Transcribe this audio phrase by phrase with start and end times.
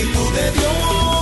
[0.00, 1.19] Espíritu de Dios.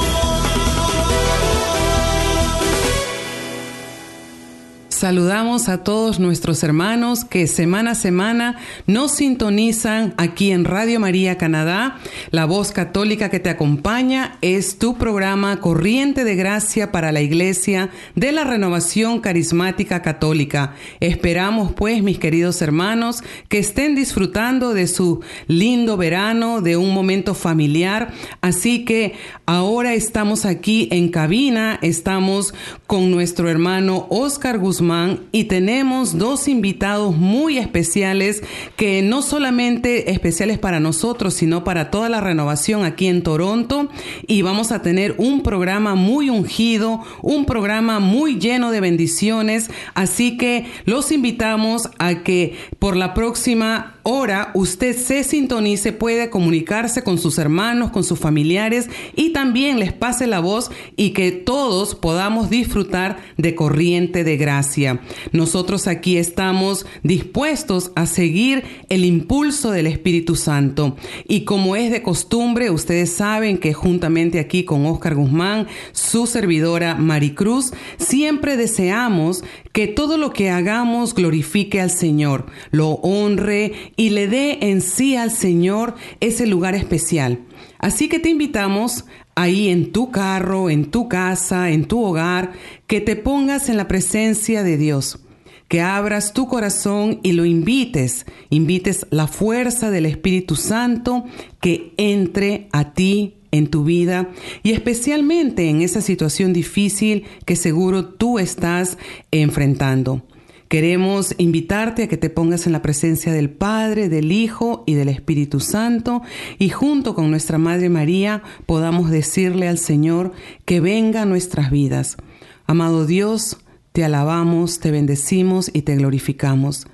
[4.99, 11.39] Saludamos a todos nuestros hermanos que semana a semana nos sintonizan aquí en Radio María
[11.39, 11.99] Canadá.
[12.33, 17.91] La voz católica que te acompaña es tu programa Corriente de Gracia para la Iglesia
[18.17, 20.75] de la Renovación Carismática Católica.
[20.99, 27.35] Esperamos pues, mis queridos hermanos, que estén disfrutando de su lindo verano, de un momento
[27.35, 28.13] familiar.
[28.41, 29.15] Así que
[29.47, 32.53] ahora estamos aquí en cabina, estamos
[32.89, 34.88] con nuestro hermano Oscar Guzmán
[35.33, 38.43] y tenemos dos invitados muy especiales
[38.77, 43.89] que no solamente especiales para nosotros, sino para toda la renovación aquí en Toronto.
[44.27, 49.71] Y vamos a tener un programa muy ungido, un programa muy lleno de bendiciones.
[49.95, 57.03] Así que los invitamos a que por la próxima hora usted se sintonice, puede comunicarse
[57.03, 61.95] con sus hermanos, con sus familiares y también les pase la voz y que todos
[61.95, 65.01] podamos disfrutar de corriente de gracia.
[65.33, 70.97] Nosotros aquí estamos dispuestos a seguir el impulso del Espíritu Santo
[71.27, 76.95] y como es de costumbre, ustedes saben que juntamente aquí con Oscar Guzmán, su servidora
[76.95, 84.29] Maricruz, siempre deseamos que todo lo que hagamos glorifique al Señor, lo honre y le
[84.29, 87.41] dé en sí al Señor ese lugar especial.
[87.81, 89.05] Así que te invitamos
[89.35, 92.53] ahí en tu carro, en tu casa, en tu hogar,
[92.87, 95.19] que te pongas en la presencia de Dios,
[95.67, 101.25] que abras tu corazón y lo invites, invites la fuerza del Espíritu Santo
[101.61, 104.31] que entre a ti en tu vida
[104.63, 108.97] y especialmente en esa situación difícil que seguro tú estás
[109.33, 110.23] enfrentando.
[110.69, 115.09] Queremos invitarte a que te pongas en la presencia del Padre, del Hijo y del
[115.09, 116.21] Espíritu Santo
[116.59, 120.33] y junto con nuestra Madre María podamos decirle al Señor
[120.67, 122.19] que venga a nuestras vidas.
[122.67, 123.57] Amado Dios,
[123.93, 126.87] te alabamos, te bendecimos y te glorificamos.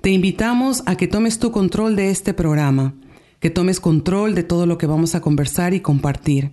[0.00, 2.94] Te invitamos a que tomes tu control de este programa,
[3.40, 6.52] que tomes control de todo lo que vamos a conversar y compartir,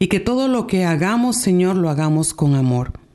[0.00, 3.05] y que todo lo que hagamos, Señor, lo hagamos con amor.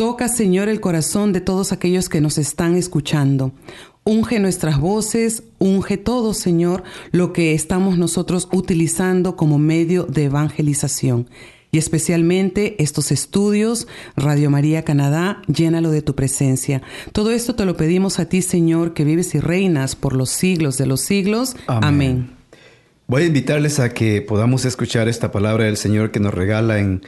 [0.00, 3.52] Toca, Señor, el corazón de todos aquellos que nos están escuchando.
[4.02, 11.28] Unge nuestras voces, unge todo, Señor, lo que estamos nosotros utilizando como medio de evangelización.
[11.70, 16.80] Y especialmente estos estudios, Radio María Canadá, llénalo de tu presencia.
[17.12, 20.78] Todo esto te lo pedimos a ti, Señor, que vives y reinas por los siglos
[20.78, 21.56] de los siglos.
[21.66, 21.84] Amén.
[21.84, 22.30] Amén.
[23.06, 27.02] Voy a invitarles a que podamos escuchar esta palabra del Señor que nos regala en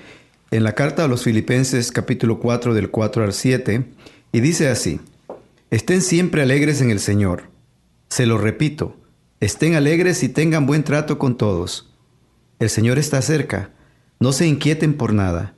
[0.53, 3.87] en la carta a los Filipenses capítulo 4 del 4 al 7
[4.33, 5.01] y dice así,
[5.71, 7.45] estén siempre alegres en el Señor.
[8.11, 8.95] Se lo repito,
[9.41, 11.91] estén alegres y tengan buen trato con todos.
[12.59, 13.71] El Señor está cerca,
[14.21, 15.55] no se inquieten por nada.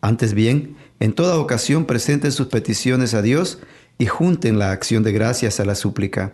[0.00, 3.58] Antes bien, en toda ocasión presenten sus peticiones a Dios
[3.98, 6.32] y junten la acción de gracias a la súplica.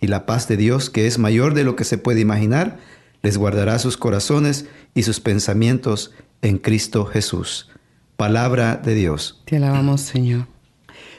[0.00, 2.78] Y la paz de Dios, que es mayor de lo que se puede imaginar,
[3.22, 6.12] les guardará sus corazones y sus pensamientos
[6.46, 7.68] en Cristo Jesús.
[8.16, 9.42] Palabra de Dios.
[9.46, 10.46] Te alabamos, Señor.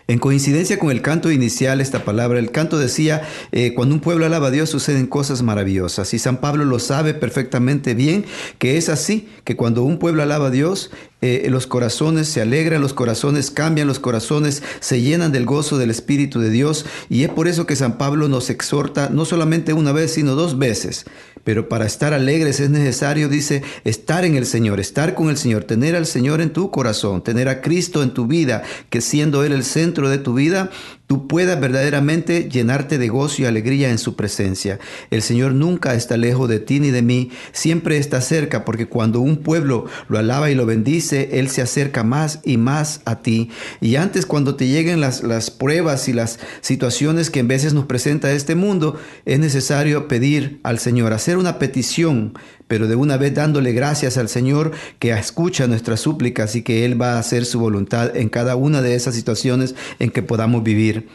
[0.07, 4.25] En coincidencia con el canto inicial, esta palabra, el canto decía, eh, cuando un pueblo
[4.25, 6.13] alaba a Dios suceden cosas maravillosas.
[6.13, 8.23] Y San Pablo lo sabe perfectamente bien,
[8.57, 12.81] que es así, que cuando un pueblo alaba a Dios, eh, los corazones se alegran,
[12.81, 16.85] los corazones cambian, los corazones se llenan del gozo del Espíritu de Dios.
[17.09, 20.59] Y es por eso que San Pablo nos exhorta no solamente una vez, sino dos
[20.59, 21.05] veces.
[21.43, 25.63] Pero para estar alegres es necesario, dice, estar en el Señor, estar con el Señor,
[25.63, 29.53] tener al Señor en tu corazón, tener a Cristo en tu vida, que siendo Él
[29.53, 30.69] el centro de tu vida,
[31.07, 34.77] tú puedas verdaderamente llenarte de gozo y alegría en su presencia.
[35.09, 39.21] El Señor nunca está lejos de ti ni de mí, siempre está cerca, porque cuando
[39.21, 43.49] un pueblo lo alaba y lo bendice, Él se acerca más y más a ti.
[43.81, 47.85] Y antes cuando te lleguen las, las pruebas y las situaciones que en veces nos
[47.85, 52.33] presenta este mundo, es necesario pedir al Señor, hacer una petición
[52.67, 57.01] pero de una vez dándole gracias al Señor que escucha nuestras súplicas y que Él
[57.01, 61.07] va a hacer su voluntad en cada una de esas situaciones en que podamos vivir.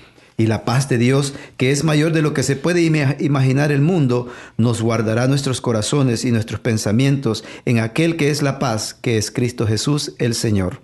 [0.43, 3.81] Y la paz de Dios, que es mayor de lo que se puede imaginar el
[3.81, 9.19] mundo, nos guardará nuestros corazones y nuestros pensamientos en aquel que es la paz, que
[9.19, 10.81] es Cristo Jesús el Señor.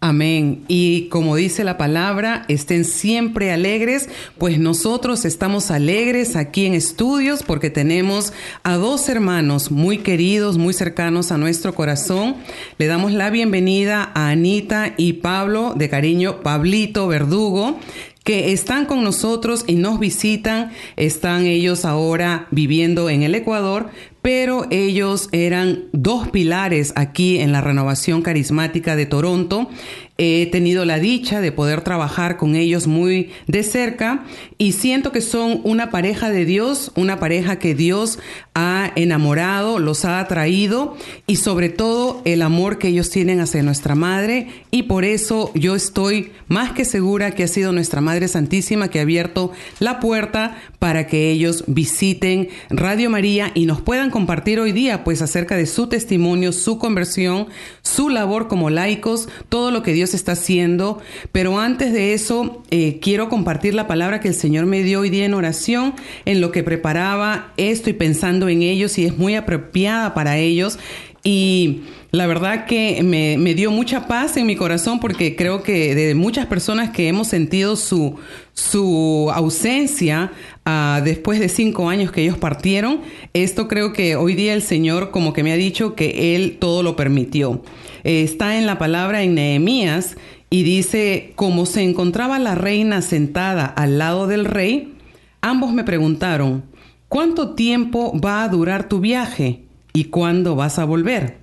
[0.00, 0.64] Amén.
[0.68, 4.08] Y como dice la palabra, estén siempre alegres,
[4.38, 10.72] pues nosotros estamos alegres aquí en estudios porque tenemos a dos hermanos muy queridos, muy
[10.72, 12.36] cercanos a nuestro corazón.
[12.78, 17.78] Le damos la bienvenida a Anita y Pablo, de cariño Pablito Verdugo
[18.24, 20.72] que están con nosotros y nos visitan.
[20.96, 23.90] Están ellos ahora viviendo en el Ecuador,
[24.22, 29.68] pero ellos eran dos pilares aquí en la renovación carismática de Toronto.
[30.16, 34.24] He tenido la dicha de poder trabajar con ellos muy de cerca
[34.58, 38.20] y siento que son una pareja de Dios, una pareja que Dios
[38.54, 40.96] ha enamorado, los ha atraído
[41.26, 45.74] y sobre todo el amor que ellos tienen hacia nuestra Madre y por eso yo
[45.74, 49.50] estoy más que segura que ha sido nuestra Madre Santísima que ha abierto
[49.80, 55.22] la puerta para que ellos visiten Radio María y nos puedan compartir hoy día pues
[55.22, 57.48] acerca de su testimonio, su conversión,
[57.82, 60.98] su labor como laicos, todo lo que Dios está haciendo.
[61.32, 65.08] Pero antes de eso, eh, quiero compartir la palabra que el Señor me dio hoy
[65.08, 65.94] día en oración,
[66.26, 70.78] en lo que preparaba esto y pensando en ellos y es muy apropiada para ellos.
[71.26, 71.80] Y
[72.10, 76.46] la verdad que me, dio mucha paz en mi corazón porque creo que de muchas
[76.46, 78.16] personas que hemos sentido su,
[78.52, 80.32] su ausencia
[80.66, 83.00] ah, después de cinco años que ellos partieron,
[83.32, 86.82] esto creo que hoy día el Señor como que me ha dicho que Él todo
[86.82, 87.62] lo permitió.
[88.04, 90.16] Está en la palabra en Nehemías
[90.50, 94.94] y dice, como se encontraba la reina sentada al lado del rey,
[95.40, 96.64] ambos me preguntaron,
[97.08, 99.62] ¿cuánto tiempo va a durar tu viaje?
[99.92, 101.38] ¿Y cuándo vas a volver?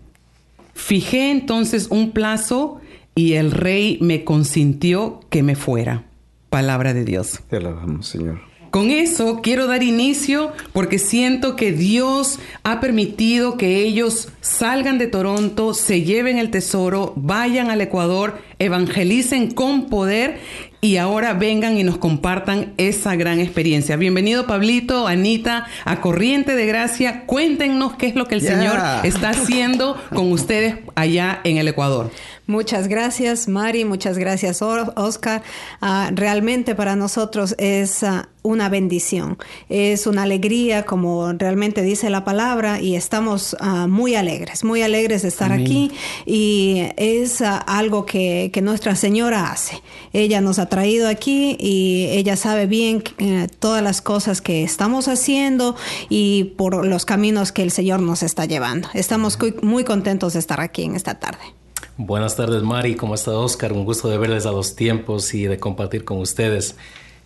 [0.74, 2.80] Fijé entonces un plazo
[3.16, 6.06] y el rey me consintió que me fuera.
[6.50, 7.40] Palabra de Dios.
[7.50, 8.51] Te alabamos, Señor.
[8.72, 15.08] Con eso quiero dar inicio porque siento que Dios ha permitido que ellos salgan de
[15.08, 20.40] Toronto, se lleven el tesoro, vayan al Ecuador, evangelicen con poder
[20.80, 23.98] y ahora vengan y nos compartan esa gran experiencia.
[23.98, 27.26] Bienvenido Pablito, Anita, a Corriente de Gracia.
[27.26, 32.10] Cuéntenos qué es lo que el Señor está haciendo con ustedes allá en el Ecuador.
[32.52, 33.86] Muchas gracias, Mari.
[33.86, 35.42] Muchas gracias, Oscar.
[35.80, 39.38] Ah, realmente para nosotros es ah, una bendición,
[39.70, 45.22] es una alegría, como realmente dice la palabra, y estamos ah, muy alegres, muy alegres
[45.22, 45.94] de estar aquí.
[46.26, 49.82] Y es algo que, que, Nuestra Señora hace.
[50.12, 55.08] Ella nos ha traído aquí y ella sabe bien eh, todas las cosas que estamos
[55.08, 55.78] haciendo
[56.10, 58.90] y por los caminos que el Señor nos está llevando.
[58.94, 61.61] Estamos muy contentos de estar aquí en esta tarde.
[62.04, 62.96] Buenas tardes, Mari.
[62.96, 63.74] ¿Cómo está Oscar?
[63.74, 66.76] Un gusto de verles a los tiempos y de compartir con ustedes.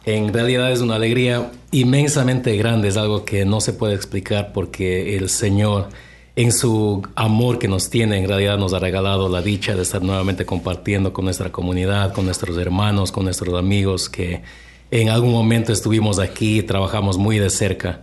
[0.03, 5.15] En realidad es una alegría inmensamente grande, es algo que no se puede explicar porque
[5.15, 5.87] el Señor,
[6.35, 10.01] en su amor que nos tiene, en realidad nos ha regalado la dicha de estar
[10.01, 14.43] nuevamente compartiendo con nuestra comunidad, con nuestros hermanos, con nuestros amigos que
[14.91, 18.01] en algún momento estuvimos aquí, trabajamos muy de cerca,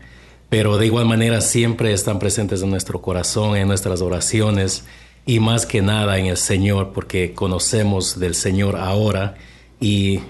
[0.48, 4.86] pero de igual manera siempre están presentes en nuestro corazón, en nuestras oraciones
[5.24, 9.36] y más que nada en el Señor, porque conocemos del Señor ahora
[9.80, 10.20] y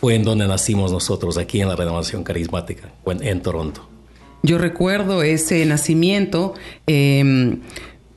[0.00, 3.86] fue en donde nacimos nosotros, aquí en la renovación carismática, en, Toronto.
[4.42, 6.54] Yo recuerdo ese nacimiento.
[6.86, 7.60] Em,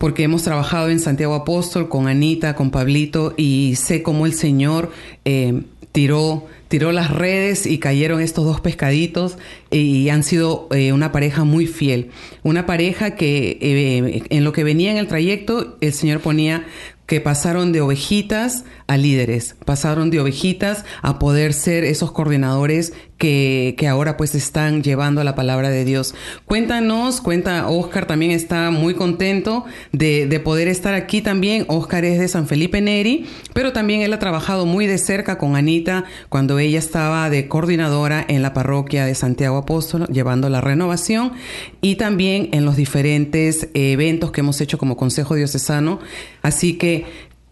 [0.03, 4.91] porque hemos trabajado en Santiago Apóstol con Anita, con Pablito, y sé cómo el Señor
[5.23, 5.63] em,
[5.93, 9.37] tiró tiró las redes y cayeron estos dos pescaditos
[9.69, 12.09] y han sido eh, una pareja muy fiel.
[12.41, 16.65] Una pareja que eh, en lo que venía en el trayecto, el Señor ponía
[17.05, 23.87] que pasaron de ovejitas a líderes, pasaron de ovejitas a poder ser esos coordinadores que,
[23.87, 26.13] ahora pues están llevando la palabra de Dios.
[26.45, 29.63] Cuéntanos, cuenta, Oscar también está muy contento
[29.93, 31.63] de, de, poder estar aquí también.
[31.69, 35.55] Oscar es de San Felipe Neri, pero también él ha trabajado muy de cerca con
[35.55, 41.31] Anita cuando ella estaba de coordinadora en la parroquia de Santiago Apóstol, llevando la renovación
[41.79, 45.99] y también en los diferentes eventos que hemos hecho como Consejo Diocesano.
[46.41, 47.05] Así que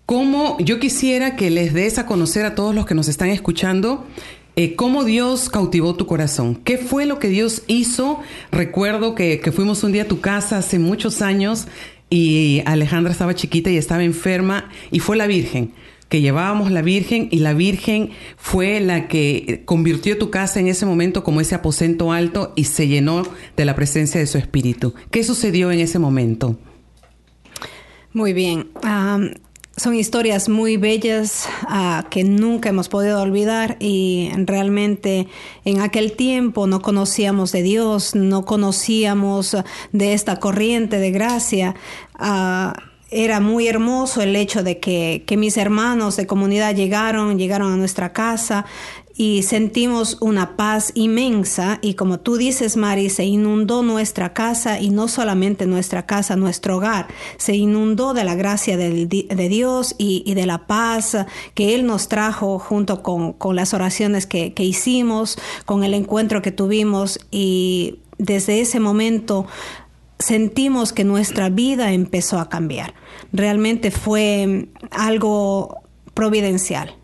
[0.06, 4.06] cómo yo quisiera que les des a conocer a todos los que nos están escuchando
[4.56, 6.56] eh, cómo Dios cautivó tu corazón.
[6.56, 8.20] ¿Qué fue lo que Dios hizo?
[8.52, 11.68] Recuerdo que, que fuimos un día a tu casa hace muchos años
[12.10, 15.74] y Alejandra estaba chiquita y estaba enferma y fue la Virgen
[16.12, 20.86] que llevábamos la Virgen y la Virgen fue la que convirtió tu casa en ese
[20.86, 23.24] momento como ese aposento alto y se llenó
[23.56, 24.94] de la presencia de su espíritu.
[25.10, 26.60] ¿Qué sucedió en ese momento?
[28.12, 28.68] Muy bien.
[29.78, 35.28] Son historias muy bellas ah, que nunca hemos podido olvidar y realmente
[35.66, 39.56] en aquel tiempo no conocíamos de Dios, no conocíamos
[39.92, 41.76] de esta corriente de gracia.
[42.20, 42.74] Uh,
[43.12, 48.14] era muy hermoso el hecho de que, mis hermanos de comunidad llegaron, llegaron a nuestra
[48.14, 48.66] casa
[49.16, 54.90] y sentimos una paz inmensa y como tú dices, Mari, se inundó nuestra casa y
[54.90, 59.06] no solamente nuestra casa, nuestro hogar, se inundó de la gracia de,
[59.50, 61.18] Dios y, de la paz
[61.54, 66.52] que Él nos trajo junto con, las oraciones que, que hicimos, con el encuentro que
[66.52, 69.46] tuvimos y desde ese momento
[70.20, 72.94] sentimos que nuestra vida empezó a cambiar.
[73.34, 75.82] Realmente fue algo
[76.14, 76.96] providencial.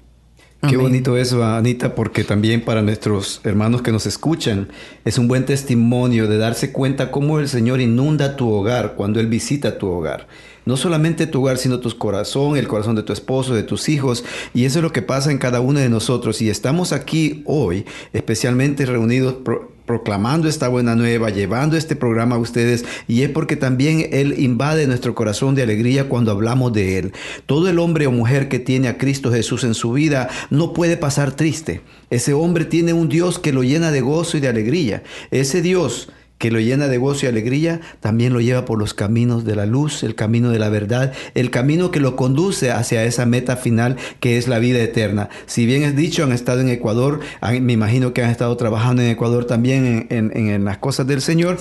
[0.62, 4.70] Qué bonito eso, Anita, porque también para nuestros hermanos que nos escuchan
[5.06, 9.28] es un buen testimonio de darse cuenta cómo el Señor inunda tu hogar cuando Él
[9.28, 10.28] visita tu hogar
[10.68, 14.26] no solamente tu hogar, sino tu corazón, el corazón de tu esposo, de tus hijos.
[14.54, 16.42] Y eso es lo que pasa en cada uno de nosotros.
[16.42, 19.38] Y estamos aquí hoy, especialmente reunidos
[19.86, 24.86] proclamando esta buena nueva, llevando este programa a ustedes, y es porque también Él invade
[24.86, 27.14] nuestro corazón de alegría cuando hablamos de Él.
[27.46, 30.98] Todo el hombre o mujer que tiene a Cristo Jesús en su vida no puede
[30.98, 31.80] pasar triste.
[32.10, 35.04] Ese hombre tiene un Dios que lo llena de gozo y de alegría.
[35.32, 39.46] Ese Dios que lo llena de gozo y alegría, también lo lleva por los caminos
[39.46, 43.26] de la luz, el camino de la verdad, el camino que lo conduce hacia esa
[43.26, 45.30] meta final que es la vida eterna.
[45.46, 47.20] Si bien es dicho, han estado en Ecuador,
[47.62, 51.58] me imagino que han estado trabajando en Ecuador también en, las cosas del Señor.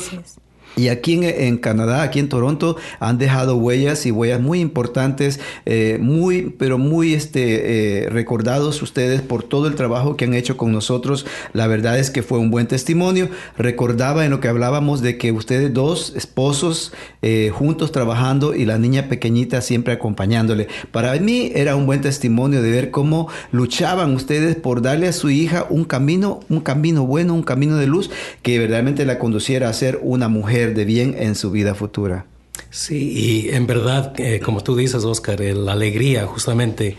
[0.77, 5.97] Y aquí en, Canadá, aquí en Toronto, han dejado huellas y huellas muy importantes, eh,
[6.03, 10.73] muy, pero muy este, eh, recordados ustedes por todo el trabajo que han hecho con
[10.73, 11.25] nosotros.
[11.55, 13.31] La verdad es que fue un buen testimonio.
[13.57, 16.93] Recordaba en lo que hablábamos de que ustedes dos esposos
[17.23, 20.69] eh, juntos trabajando y la niña pequeñita siempre acompañándole.
[20.93, 25.31] Para mí era un buen testimonio de ver cómo luchaban ustedes por darle a su
[25.31, 28.11] hija un camino, un camino bueno, un camino de luz
[28.43, 32.27] que verdaderamente la conduciera a ser una mujer de bien en su vida futura.
[32.71, 36.97] Sí, y en verdad, eh, como tú dices, Oscar, la alegría justamente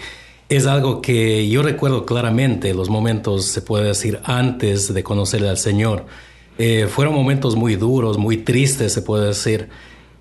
[0.49, 5.57] es algo que yo recuerdo claramente, los momentos, se puede decir, antes de conocerle al
[5.57, 6.05] Señor.
[6.57, 9.69] Eh, fueron momentos muy duros, muy tristes, se puede decir,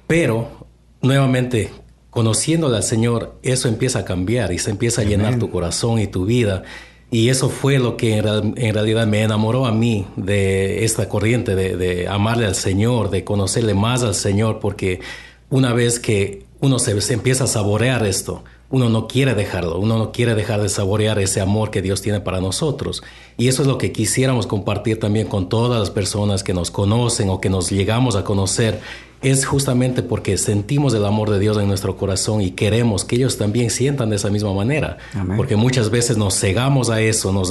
[0.06, 0.66] pero
[1.00, 1.70] nuevamente,
[2.10, 6.06] conociéndole al Señor, eso empieza a cambiar y se empieza a llenar tu corazón y
[6.06, 6.64] tu vida.
[7.10, 12.08] Y eso fue lo que en, realidad me enamoró a mí de esta corriente, de,
[12.08, 15.00] amarle al Señor, de conocerle más al Señor, porque
[15.48, 20.10] una vez que uno se, empieza a saborear esto, uno no quiere dejarlo, uno no
[20.10, 23.04] quiere dejar de saborear ese amor que Dios tiene para nosotros.
[23.36, 27.30] Y eso es lo que quisiéramos compartir también con todas las personas que nos conocen
[27.30, 28.80] o que nos llegamos a conocer
[29.22, 33.38] es justamente porque sentimos el amor de Dios en nuestro corazón y queremos que ellos
[33.38, 34.98] también sientan de esa misma manera.
[35.36, 37.42] Porque muchas veces nos cegamos a eso, no,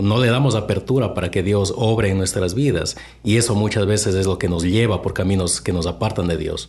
[0.00, 2.96] no, le damos apertura para que Dios obre en nuestras vidas.
[3.22, 6.36] Y eso muchas veces es lo que nos lleva por caminos que nos apartan de
[6.36, 6.68] Dios.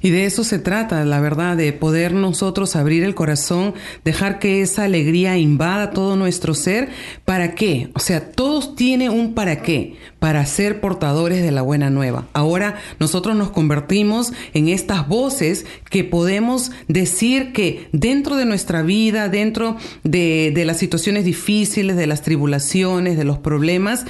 [0.00, 3.74] Y de eso se trata, la verdad, de poder nosotros abrir el corazón,
[4.04, 6.88] dejar que esa alegría invada todo nuestro ser.
[7.24, 7.90] ¿Para qué?
[7.94, 12.26] O sea, todos tienen un para qué, para ser portadores de la buena nueva.
[12.32, 19.28] Ahora nosotros nos convertimos en estas voces que podemos decir que dentro de nuestra vida,
[19.28, 24.04] dentro de, de las situaciones difíciles, de las tribulaciones, de los problemas,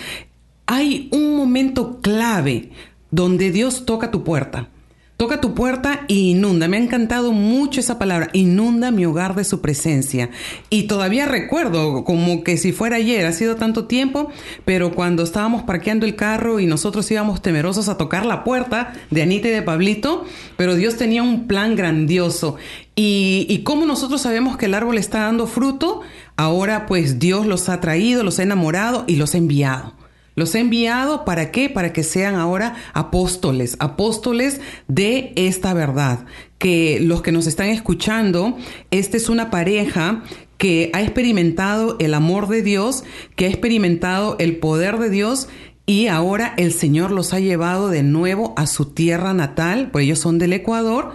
[0.66, 2.70] hay un momento clave
[3.10, 4.68] donde Dios toca tu puerta
[5.16, 6.68] Toca tu puerta e inunda.
[6.68, 8.28] Me ha encantado mucho esa palabra.
[8.34, 10.28] Inunda mi hogar de su presencia.
[10.68, 14.30] Y todavía recuerdo como que si fuera ayer, ha sido tanto tiempo,
[14.66, 19.22] pero cuando estábamos parqueando el carro y nosotros íbamos temerosos a tocar la puerta de
[19.22, 20.26] Anita y de Pablito,
[20.58, 22.56] pero Dios tenía un plan grandioso.
[22.94, 26.02] Y, y como nosotros sabemos que el árbol está dando fruto,
[26.36, 29.94] ahora pues Dios los ha traído, los ha enamorado y los ha enviado.
[30.36, 31.70] Los he enviado para qué?
[31.70, 36.26] Para que sean ahora apóstoles, apóstoles de esta verdad.
[36.58, 38.56] Que los que nos están escuchando,
[38.90, 40.22] esta es una pareja
[40.58, 43.02] que ha experimentado el amor de Dios,
[43.34, 45.48] que ha experimentado el poder de Dios
[45.86, 50.18] y ahora el Señor los ha llevado de nuevo a su tierra natal, pues ellos
[50.18, 51.12] son del Ecuador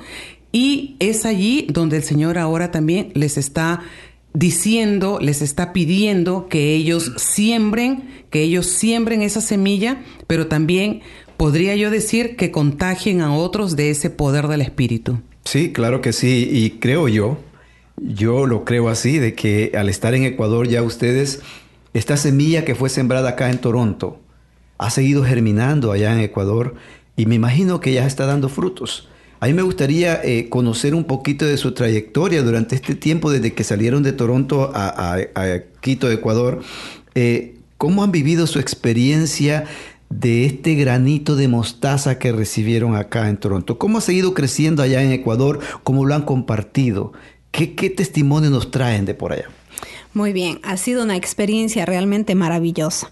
[0.54, 3.82] Y es allí donde el Señor ahora también les está
[4.34, 11.02] diciendo, les está pidiendo que ellos siembren, que ellos siembren esa semilla, pero también
[11.38, 15.20] podría yo decir que contagien a otros de ese poder del Espíritu.
[15.44, 17.40] Sí, claro que sí, y creo yo,
[17.98, 21.42] yo lo creo así, de que al estar en Ecuador ya ustedes,
[21.94, 24.20] esta semilla que fue sembrada acá en Toronto,
[24.78, 26.76] ha seguido germinando allá en Ecuador
[27.16, 29.08] y me imagino que ya está dando frutos.
[29.42, 33.54] A mí me gustaría eh, conocer un poquito de su trayectoria durante este tiempo desde
[33.54, 35.18] que salieron de Toronto a,
[35.80, 36.62] Quito, Ecuador.
[37.16, 39.66] Eh, ¿Cómo han vivido su experiencia
[40.12, 43.80] de este granito de mostaza que recibieron acá en Toronto?
[43.80, 45.60] ¿Cómo ha seguido creciendo allá en Ecuador?
[45.82, 47.12] ¿Cómo lo han compartido?
[47.50, 49.50] ¿Qué, qué testimonio nos traen de por allá?
[50.14, 53.12] Muy bien, ha sido una experiencia realmente maravillosa.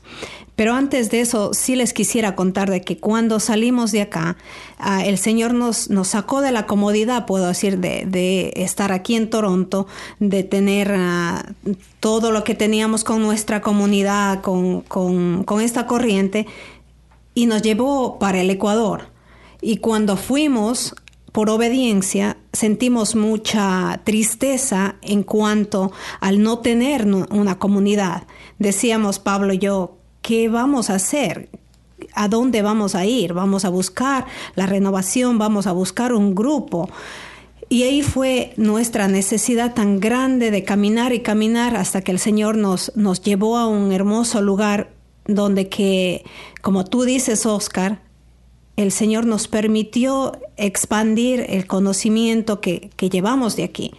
[0.59, 4.35] Pero antes de eso, sí les quisiera contar de que cuando salimos de acá,
[4.77, 9.29] ah, el Señor nos, nos sacó de la comodidad, puedo decir, de, estar aquí en
[9.29, 9.87] Toronto,
[10.19, 11.45] de tener ah,
[12.01, 16.45] todo lo que teníamos con nuestra comunidad, con, con esta corriente,
[17.33, 19.03] y nos llevó para el Ecuador.
[19.61, 20.93] Y cuando fuimos,
[21.31, 28.23] por obediencia, sentimos mucha tristeza en cuanto al no tener una comunidad.
[28.57, 29.98] Decíamos, Pablo y yo,
[30.29, 31.49] ¿qué vamos a hacer?
[32.13, 33.33] ¿A dónde vamos a ir?
[33.33, 36.87] Vamos a buscar la renovación, vamos a buscar un grupo.
[37.67, 42.57] Y ahí fue nuestra necesidad tan grande de caminar y caminar hasta que el Señor
[42.57, 44.91] nos, nos llevó a un hermoso lugar
[45.25, 46.23] donde que,
[46.61, 47.99] como tú dices, Oscar,
[48.75, 53.91] el Señor nos permitió expandir el conocimiento que, llevamos de aquí.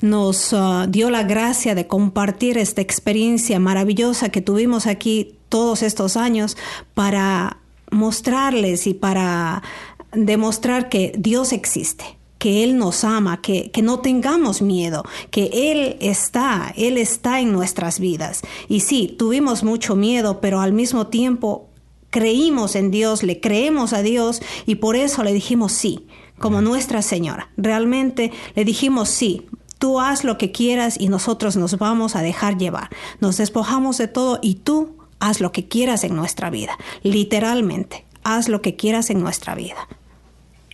[0.00, 6.16] Nos uh, dio la gracia de compartir esta experiencia maravillosa que tuvimos aquí todos estos
[6.16, 6.56] años
[6.94, 7.58] para
[7.92, 9.62] mostrarles y para
[10.10, 15.96] demostrar que Dios existe que Él nos ama, que, que, no tengamos miedo, que Él
[16.00, 18.42] está, Él está en nuestras vidas.
[18.68, 21.68] Y sí, tuvimos mucho miedo, pero al mismo tiempo
[22.10, 26.08] creímos en Dios, le creemos a Dios y por eso le dijimos sí,
[26.38, 27.48] como Nuestra Señora.
[27.56, 29.46] Realmente le dijimos sí,
[29.78, 32.90] tú haz lo que quieras y nosotros nos vamos a dejar llevar.
[33.20, 38.48] Nos despojamos de todo y tú haz lo que quieras en nuestra vida, literalmente, haz
[38.48, 39.88] lo que quieras en nuestra vida.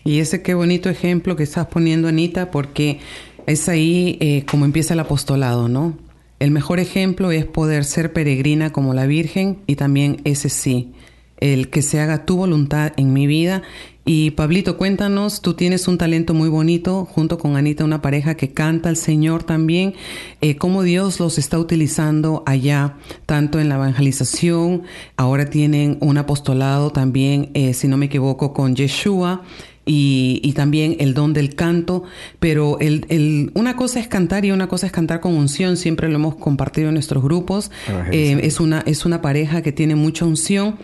[0.05, 2.99] Y ese qué bonito ejemplo que estás poniendo, Anita, porque
[3.47, 5.97] es ahí eh, como empieza el apostolado, ¿no?
[6.41, 10.93] El mejor ejemplo es poder ser peregrina como la Virgen y también ese sí,
[11.41, 13.63] el que se haga tu voluntad en mi vida.
[14.13, 18.51] Y Pablito, cuéntanos, tú tienes un talento muy bonito, junto con Anita, una pareja que
[18.53, 19.95] canta al Señor también,
[20.41, 24.83] eh, cómo Dios los está utilizando allá, tanto en la evangelización,
[25.17, 29.43] ahora tienen un apostolado también, eh, si no me equivoco, con Yeshua.
[29.93, 32.05] Y, también el don del canto,
[32.39, 36.15] pero el, una cosa es cantar y una cosa es cantar con unción, siempre lo
[36.15, 37.73] hemos compartido en nuestros grupos,
[38.13, 40.77] eh, es, una, es una pareja que tiene mucha unción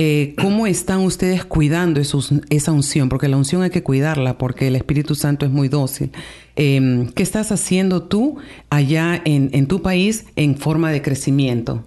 [0.00, 3.08] eh, ¿cómo están ustedes cuidando esa unción?
[3.08, 6.12] Porque la unción hay que cuidarla porque el Espíritu Santo es muy dócil.
[6.54, 8.38] Em, ¿Qué estás haciendo tú
[8.70, 11.82] allá en, tu país en forma de crecimiento?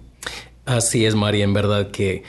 [0.66, 2.22] Así es, María, en verdad que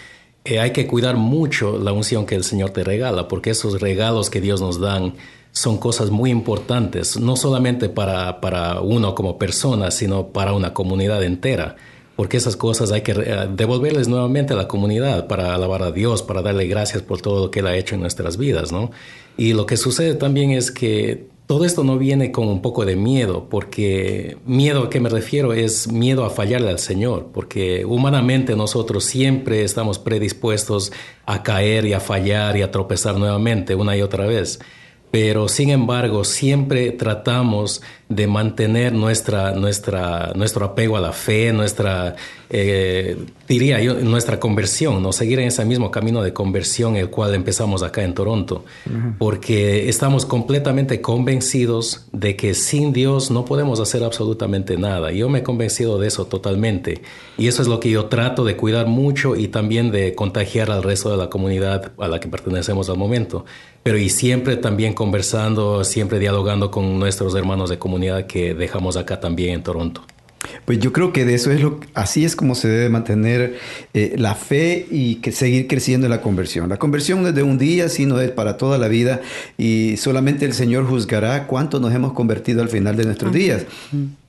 [0.46, 4.30] eh, hay que cuidar mucho la unción que el Señor te regala, porque esos regalos
[4.30, 5.16] que Dios nos dan
[5.52, 11.22] son cosas muy importantes, no solamente para, para uno como persona, sino para una comunidad
[11.24, 11.76] entera
[12.16, 16.22] porque esas cosas hay que eh, devolverles nuevamente a la comunidad para alabar a Dios,
[16.22, 18.92] para darle gracias por todo lo que Él ha hecho en nuestras vidas, ¿no?
[19.38, 22.96] Y lo que sucede también es que todo esto no viene con un poco de
[22.96, 28.56] miedo, porque miedo a qué me refiero es miedo a fallarle al Señor, porque humanamente
[28.56, 30.92] nosotros siempre estamos predispuestos
[31.26, 34.60] a caer y a fallar y a tropezar nuevamente una y otra vez
[35.14, 37.84] pero sin embargo siempre tratamos
[38.16, 42.16] de mantener nuestra, nuestra, nuestro apego a la fe, nuestra,
[42.50, 45.12] eh, diría yo, nuestra conversión, ¿no?
[45.12, 48.66] seguir en ese mismo camino de conversión el cual empezamos acá en Toronto,
[49.18, 55.12] porque estamos completamente convencidos de que sin Dios no podemos hacer absolutamente nada.
[55.12, 57.02] Yo me he convencido de eso totalmente
[57.38, 60.84] y eso es lo que yo trato de cuidar mucho y también de contagiar al
[60.84, 63.46] resto de la comunidad a la que pertenecemos al momento
[63.84, 69.20] pero y siempre también conversando, siempre dialogando con nuestros hermanos de comunidad que dejamos acá
[69.20, 70.04] también en Toronto.
[70.66, 73.58] Pues yo creo que de eso es lo así es como se debe mantener
[73.94, 76.70] eh, la fe y que seguir creciendo en la conversión.
[76.70, 79.22] La conversión no es de un día, sino es para toda la vida
[79.58, 83.66] y solamente el Señor juzgará cuánto nos hemos convertido al final de nuestros días.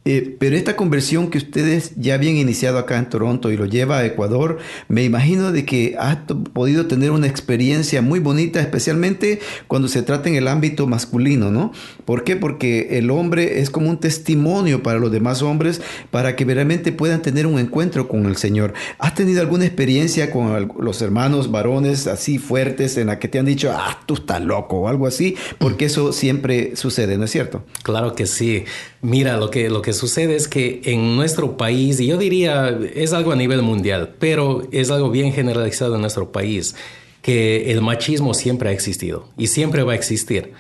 [0.07, 3.99] Eh, pero esta conversión que ustedes ya habían iniciado acá en Toronto y lo lleva
[3.99, 9.89] a Ecuador, me imagino de que ha podido tener una experiencia muy bonita, especialmente cuando
[9.89, 11.73] se trata en el ámbito masculino, ¿no?
[12.05, 12.37] ¿Por qué?
[12.37, 17.23] Porque el hombre es como un testimonio para los demás hombres para que realmente puedan
[17.23, 18.75] tener un encuentro con el Señor.
[18.99, 23.47] ¿Has tenido alguna experiencia con los hermanos varones así fuertes en la que te han
[23.47, 25.35] dicho, ah, tú estás loco o algo así?
[25.57, 27.65] Porque eso siempre sucede, ¿no es cierto?
[27.83, 28.65] Claro que sí.
[29.01, 33.13] Mira, lo que, lo que sucede es que en nuestro país, y yo diría, es
[33.13, 36.75] algo a nivel mundial, pero es algo bien generalizado en nuestro país,
[37.23, 40.53] que el machismo siempre ha existido y siempre va a existir.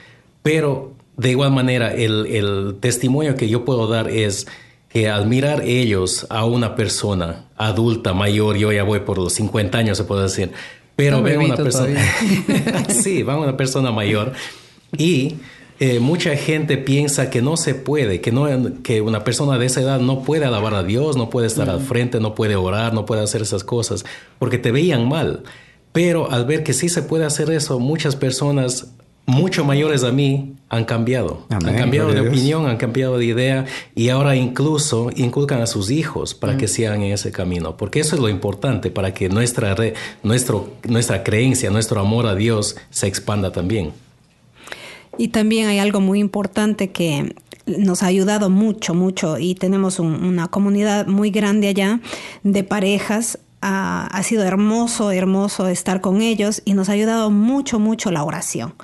[0.42, 4.46] Pero de igual manera, el, el testimonio que yo puedo dar es
[4.88, 9.76] que al mirar ellos a una persona adulta, mayor, yo ya voy por los 50
[9.76, 10.52] años, se puede decir,
[10.96, 12.00] pero veo una persona,
[12.88, 14.32] sí, va una persona mayor
[14.96, 15.34] y
[15.86, 18.46] eh, mucha gente piensa que no se puede, que, no,
[18.82, 21.80] que una persona de esa edad no puede alabar a Dios, no puede estar al
[21.80, 24.06] frente, no puede orar, no puede hacer esas cosas,
[24.38, 25.42] porque te veían mal.
[25.92, 28.94] Pero al ver que sí se puede hacer eso, muchas personas
[29.26, 31.44] mucho mayores a mí han cambiado.
[31.50, 36.32] han cambiado de opinión, han cambiado de idea y ahora incluso inculcan a sus hijos
[36.32, 37.76] para que sigan en ese camino.
[37.76, 39.76] Porque eso es lo importante para que nuestra,
[40.22, 43.92] nuestro, nuestra creencia, nuestro amor a Dios se expanda también.
[45.18, 47.34] Y también hay algo muy importante que
[47.66, 52.00] nos ha ayudado mucho, mucho y tenemos una comunidad muy grande allá
[52.42, 53.38] de parejas.
[53.60, 58.74] ha sido hermoso, hermoso estar con ellos y nos ha ayudado mucho, mucho la oración.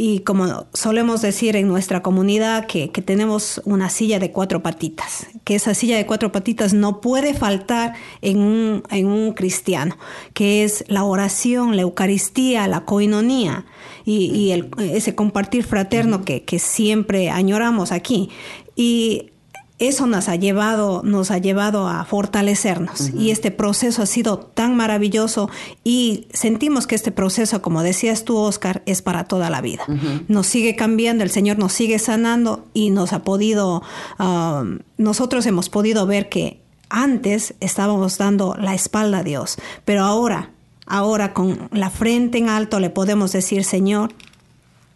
[0.00, 5.26] Y como solemos decir en nuestra comunidad que, que, tenemos una silla de cuatro patitas,
[5.42, 9.96] que esa silla de cuatro patitas no puede faltar en un, en un cristiano,
[10.34, 13.64] que es la oración, la Eucaristía, la coinonía
[14.08, 18.30] y, el, ese compartir fraterno que, que siempre añoramos aquí.
[18.74, 19.30] Y
[19.78, 23.10] eso nos ha llevado, nos ha llevado a fortalecernos.
[23.10, 25.50] Y este proceso ha sido tan maravilloso
[25.84, 29.84] y sentimos que este proceso, como decías tú, Oscar, es para toda la vida.
[30.26, 33.82] Nos sigue cambiando, el Señor nos sigue sanando y nos ha podido,
[34.18, 40.50] um, nosotros hemos podido ver que antes estábamos dando la espalda a Dios, pero ahora
[40.88, 44.10] Ahora con la frente en alto le podemos decir, Señor,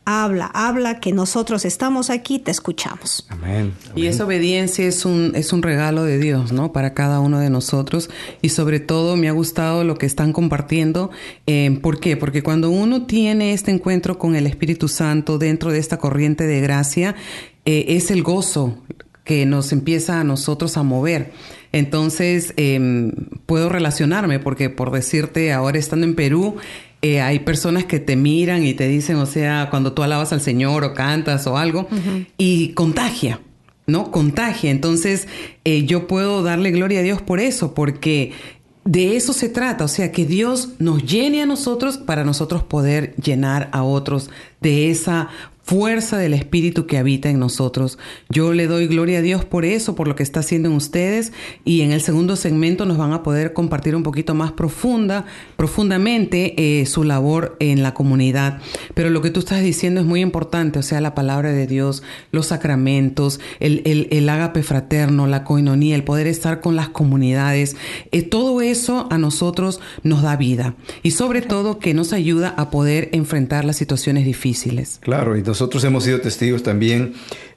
[0.05, 3.27] habla, habla, que nosotros estamos aquí, te escuchamos.
[3.29, 3.73] Amén.
[3.95, 6.73] Y esa obediencia es un, es un regalo de Dios, ¿no?
[6.73, 8.11] Para cada uno de nosotros.
[8.41, 11.11] Y sobre todo me ha gustado lo que están compartiendo.
[11.47, 12.17] Eh, ¿Por qué?
[12.17, 16.61] Porque cuando uno tiene este encuentro con el Espíritu Santo dentro de esta corriente de
[16.61, 17.15] gracia,
[17.65, 18.79] eh, es el gozo
[19.25, 21.33] que nos empieza a nosotros a mover.
[21.73, 23.13] Entonces, em,
[23.47, 26.57] puedo relacionarme porque por decirte, ahora estando en Perú,
[27.03, 30.41] eh, hay personas que te miran y te dicen, o sea, cuando tú alabas al
[30.41, 31.89] Señor o cantas o algo,
[32.39, 33.41] y contagia,
[33.87, 34.11] ¿no?
[34.11, 34.71] Contagia.
[34.71, 35.27] Entonces,
[35.65, 38.33] eh, yo puedo darle gloria a Dios por eso, porque
[38.85, 43.15] de eso se trata, o sea, que Dios nos llene a nosotros para nosotros poder
[43.17, 44.31] llenar a otros
[44.61, 45.29] de esa
[45.63, 47.99] fuerza del Espíritu que habita en nosotros.
[48.29, 51.33] Yo le doy gloria a Dios por eso, por lo que está haciendo en ustedes
[51.65, 55.25] y en el segundo segmento nos van a poder compartir un poquito más profunda,
[55.57, 58.61] profundamente eh, su labor en la comunidad.
[58.95, 62.03] Pero lo que tú estás diciendo es muy importante, o sea, la palabra de Dios,
[62.33, 67.77] los sacramentos, el, el, el ágape fraterno, la coinonía, el poder estar con las comunidades,
[68.11, 72.71] eh, todo eso a nosotros nos da vida y sobre todo que nos ayuda a
[72.71, 74.99] poder enfrentar las situaciones difíciles.
[75.03, 77.13] Claro, y nosotros hemos sido testigos también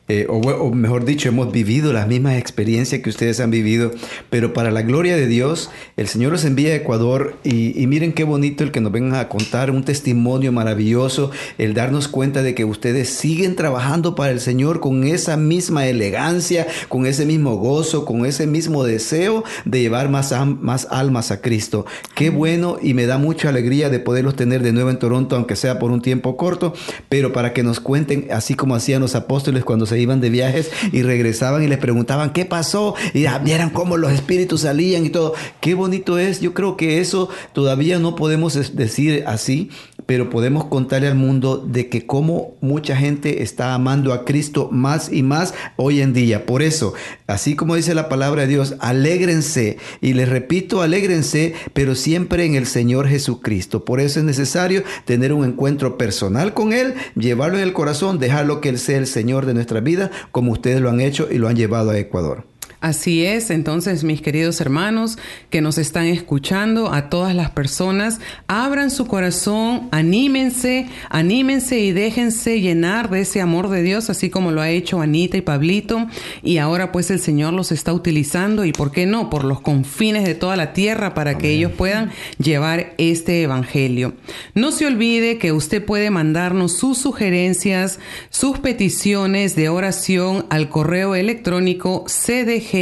[0.08, 3.92] eh, o, mejor dicho, hemos vivido las mismas experiencias que ustedes han vivido,
[4.30, 8.24] pero para la gloria de Dios, el Señor los envía a Ecuador y, miren qué
[8.24, 12.66] bonito el que nos vengan a contar un testimonio maravilloso, el darnos cuenta de que
[12.66, 18.28] ustedes siguen trabajando para el Señor con esa misma elegancia, con ese mismo gozo, con
[18.28, 21.88] ese mismo deseo de llevar más, más almas a Cristo.
[22.14, 25.56] Qué bueno y me da mucha alegría de poderlos tener de nuevo en Toronto, aunque
[25.56, 26.76] sea por un tiempo corto,
[27.10, 30.72] pero para que nos cuenten, así como hacían los apóstoles cuando se iban de viajes
[30.92, 35.34] y regresaban y les preguntaban qué pasó y vieran cómo los espíritus salían y todo.
[35.62, 36.42] Qué bonito es.
[36.42, 39.70] Yo creo que eso todavía no podemos decir así,
[40.06, 45.12] pero podemos contarle al mundo de que como mucha gente está amando a Cristo más
[45.12, 46.46] y más hoy en día.
[46.46, 46.94] Por eso,
[47.28, 49.78] así como dice la palabra de Dios, alégrense.
[50.02, 53.86] Y les repito, alégrense, pero siempre en el Señor Jesucristo.
[53.86, 58.62] Por eso es necesario tener un encuentro personal con Él, llevarlo en el corazón, dejarlo
[58.62, 61.48] que Él sea el Señor de nuestra vida, como ustedes lo han hecho y lo
[61.48, 62.46] han llevado a Ecuador.
[62.82, 65.18] Así es, entonces mis queridos hermanos
[65.50, 72.62] que nos están escuchando, a todas las personas, abran su corazón, anímense, anímense y déjense
[72.62, 76.08] llenar de ese amor de Dios, así como lo ha hecho Anita y Pablito.
[76.44, 80.26] Y ahora pues el Señor los está utilizando y, ¿por qué no?, por los confines
[80.26, 84.14] de toda la tierra para que ellos puedan llevar este Evangelio.
[84.54, 91.16] No se olvide que usted puede mandarnos sus sugerencias, sus peticiones de oración al correo
[91.16, 92.75] electrónico cdg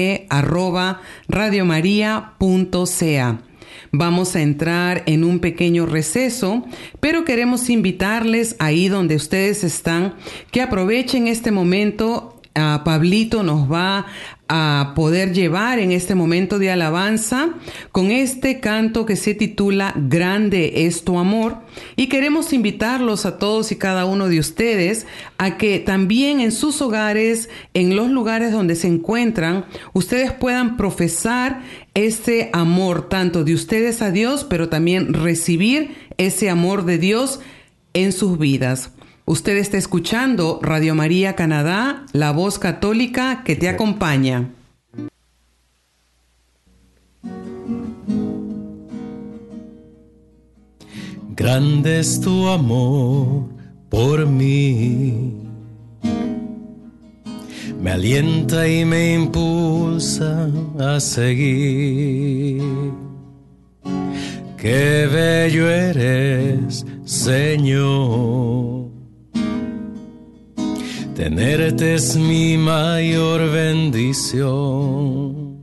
[1.28, 3.42] radiomaria.ca.
[3.92, 6.66] Vamos a entrar en un pequeño receso,
[7.00, 10.16] pero queremos invitarles ahí donde ustedes están
[10.52, 12.30] que aprovechen este momento.
[12.56, 14.06] A Pablito nos va
[14.56, 17.56] a poder llevar en este momento de alabanza
[17.92, 21.58] con este canto que se titula Grande es tu amor
[21.96, 25.08] y queremos invitarlos a todos y cada uno de ustedes
[25.40, 31.64] a que también en sus hogares, en los lugares donde se encuentran, ustedes puedan profesar
[31.96, 37.40] este amor tanto de ustedes a Dios, pero también recibir ese amor de Dios
[37.96, 38.92] en sus vidas.
[39.26, 44.50] Usted está escuchando Radio María Canadá, la voz católica que te acompaña.
[51.38, 53.46] Grande es tu amor
[53.90, 55.40] por mí.
[57.82, 62.62] Me alienta y me impulsa a seguir.
[64.58, 68.83] Qué bello eres, Señor
[71.16, 75.54] Tenerte es mi mayor bendición.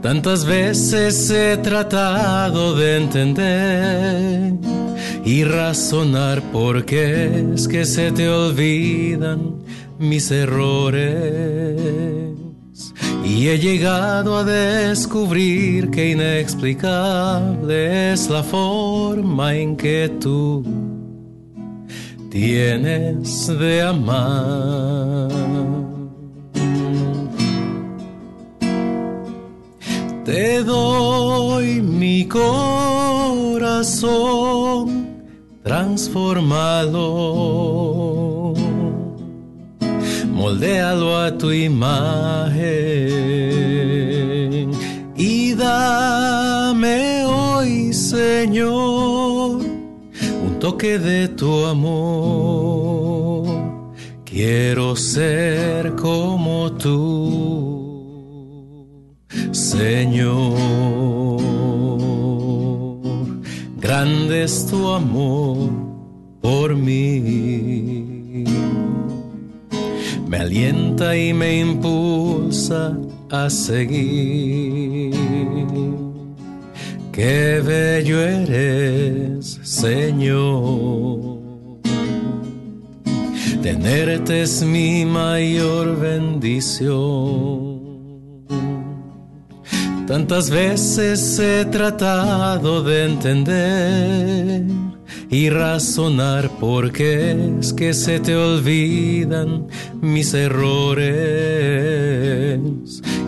[0.00, 4.52] Tantas veces he tratado de entender
[5.24, 9.64] y razonar por qué es que se te olvidan
[9.98, 11.80] mis errores.
[13.24, 20.89] Y he llegado a descubrir que inexplicable es la forma en que tú
[22.30, 25.28] tienes de amar.
[30.24, 32.50] Te doy mi corazón
[35.64, 37.04] transformado,
[40.32, 42.60] moldéalo a tu imagen
[45.16, 49.29] y dame hoy, Señor
[50.60, 53.46] toque de tu amor.
[54.24, 57.66] Quiero ser como tú,
[59.52, 60.60] Señor.
[63.78, 65.70] Grande es tu amor
[66.42, 68.44] por mí.
[70.28, 72.96] Me alienta y me impulsa
[73.30, 75.10] a seguir
[77.22, 81.20] Qué bello eres, Señor.
[83.62, 86.88] Tenerte es mi mayor bendición.
[90.06, 94.64] Tantas veces he tratado de entender
[95.30, 99.68] y razonar por qué es que se te olvidan
[100.00, 101.08] mis errores.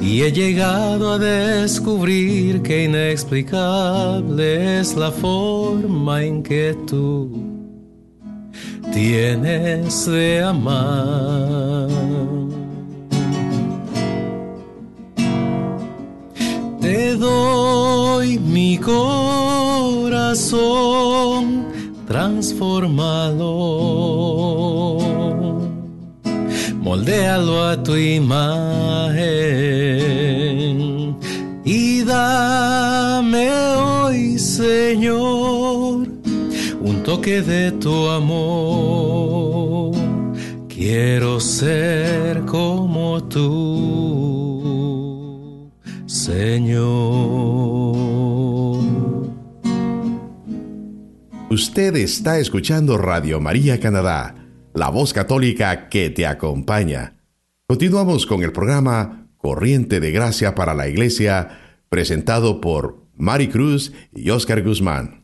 [0.00, 7.30] Y he llegado a descubrir que inexplicable es la forma en que tú
[8.92, 11.88] tienes de amar.
[16.80, 20.12] Te doy mi corazón
[22.12, 23.48] transformado.
[26.86, 29.16] Moldéalo a tu imagen
[31.64, 36.06] y dame hoy, Señor,
[36.88, 39.94] un toque de tu amor.
[40.68, 44.60] Quiero ser como tú,
[46.04, 47.81] Señor.
[51.52, 54.34] Usted está escuchando Radio María Canadá,
[54.72, 57.18] la voz católica que te acompaña.
[57.66, 64.30] Continuamos con el programa Corriente de Gracia para la Iglesia, presentado por Mari Cruz y
[64.30, 65.21] Oscar Guzmán.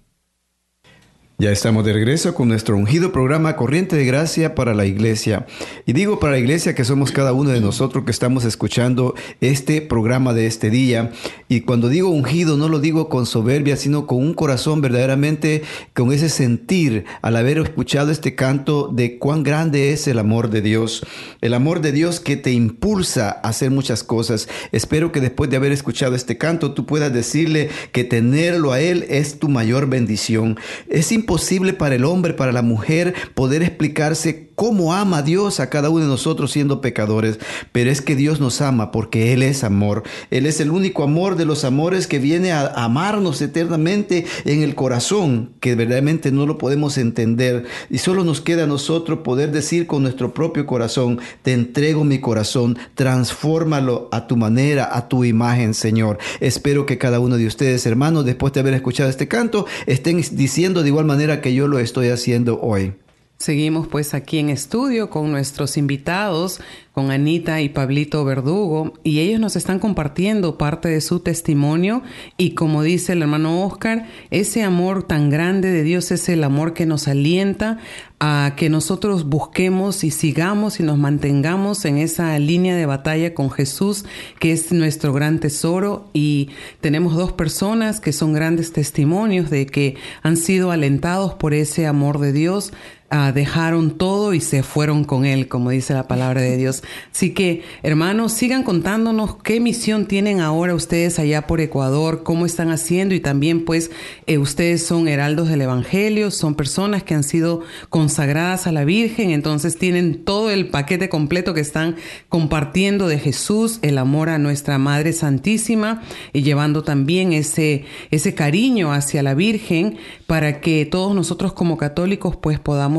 [1.40, 5.46] Ya estamos de regreso con nuestro ungido programa Corriente de Gracia para la Iglesia.
[5.86, 9.80] Y digo para la Iglesia que somos cada uno de nosotros que estamos escuchando este
[9.80, 11.12] programa de este día.
[11.48, 15.62] Y cuando digo ungido no lo digo con soberbia, sino con un corazón verdaderamente,
[15.94, 20.60] con ese sentir al haber escuchado este canto de cuán grande es el amor de
[20.60, 21.06] Dios.
[21.40, 24.48] El amor de Dios que te impulsa a hacer muchas cosas.
[24.72, 29.06] Espero que después de haber escuchado este canto tú puedas decirle que tenerlo a Él
[29.08, 30.58] es tu mayor bendición.
[30.88, 35.88] Es imposible para el hombre, para la mujer, poder explicarse cómo ama Dios a cada
[35.88, 37.38] uno de nosotros siendo pecadores.
[37.70, 40.04] Pero es que Dios nos ama porque Él es amor.
[40.30, 44.74] Él es el único amor de los amores que viene a amarnos eternamente en el
[44.74, 47.66] corazón, que verdaderamente no lo podemos entender.
[47.90, 52.20] Y solo nos queda a nosotros poder decir con nuestro propio corazón, te entrego mi
[52.20, 56.18] corazón, transfórmalo a tu manera, a tu imagen, Señor.
[56.40, 60.82] Espero que cada uno de ustedes, hermanos, después de haber escuchado este canto, estén diciendo
[60.82, 62.94] de igual manera que yo lo estoy haciendo hoy.
[63.38, 66.60] Seguimos pues aquí en estudio con nuestros invitados,
[66.92, 72.02] con Anita y Pablito Verdugo, y ellos nos están compartiendo parte de su testimonio
[72.36, 76.74] y como dice el hermano Oscar, ese amor tan grande de Dios es el amor
[76.74, 77.78] que nos alienta
[78.18, 83.52] a que nosotros busquemos y sigamos y nos mantengamos en esa línea de batalla con
[83.52, 84.04] Jesús,
[84.40, 86.10] que es nuestro gran tesoro.
[86.12, 91.86] Y tenemos dos personas que son grandes testimonios de que han sido alentados por ese
[91.86, 92.72] amor de Dios
[93.10, 96.82] Ah, dejaron todo y se fueron con Él, como dice la palabra de Dios.
[97.10, 102.70] Así que, hermanos, sigan contándonos qué misión tienen ahora ustedes allá por Ecuador, cómo están
[102.70, 103.90] haciendo y también pues
[104.26, 109.30] eh, ustedes son heraldos del Evangelio, son personas que han sido consagradas a la Virgen,
[109.30, 111.96] entonces tienen todo el paquete completo que están
[112.28, 116.02] compartiendo de Jesús, el amor a nuestra Madre Santísima
[116.34, 122.36] y llevando también ese, ese cariño hacia la Virgen para que todos nosotros como católicos
[122.36, 122.97] pues podamos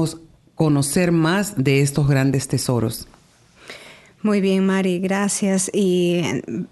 [0.59, 3.07] conocer más de estos grandes tesoros.
[4.21, 5.71] Muy bien, Mari, gracias.
[5.73, 6.21] Y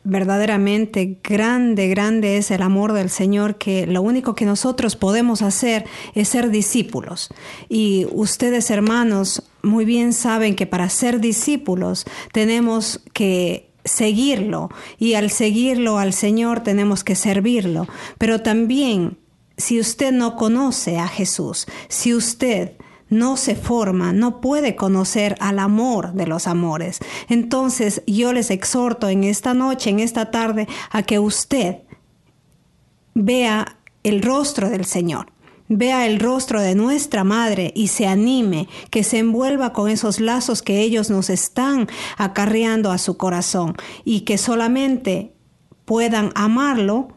[0.03, 5.85] verdaderamente grande, grande es el amor del Señor que lo único que nosotros podemos hacer
[6.15, 7.29] es ser discípulos.
[7.69, 14.69] Y ustedes, hermanos, muy bien saben que para ser discípulos tenemos que seguirlo
[14.99, 17.87] y al seguirlo al Señor tenemos que servirlo.
[18.17, 19.17] Pero también,
[19.55, 22.73] si usted no conoce a Jesús, si usted
[23.09, 26.99] no se forma, no puede conocer al amor de los amores.
[27.29, 31.77] Entonces yo les exhorto en esta noche, en esta tarde, a que usted
[33.13, 35.31] vea el rostro del Señor.
[35.69, 40.61] Vea el rostro de nuestra madre y se anime, que se envuelva con esos lazos
[40.61, 45.33] que ellos nos están acarreando a su corazón y que solamente
[45.83, 47.16] puedan amarlo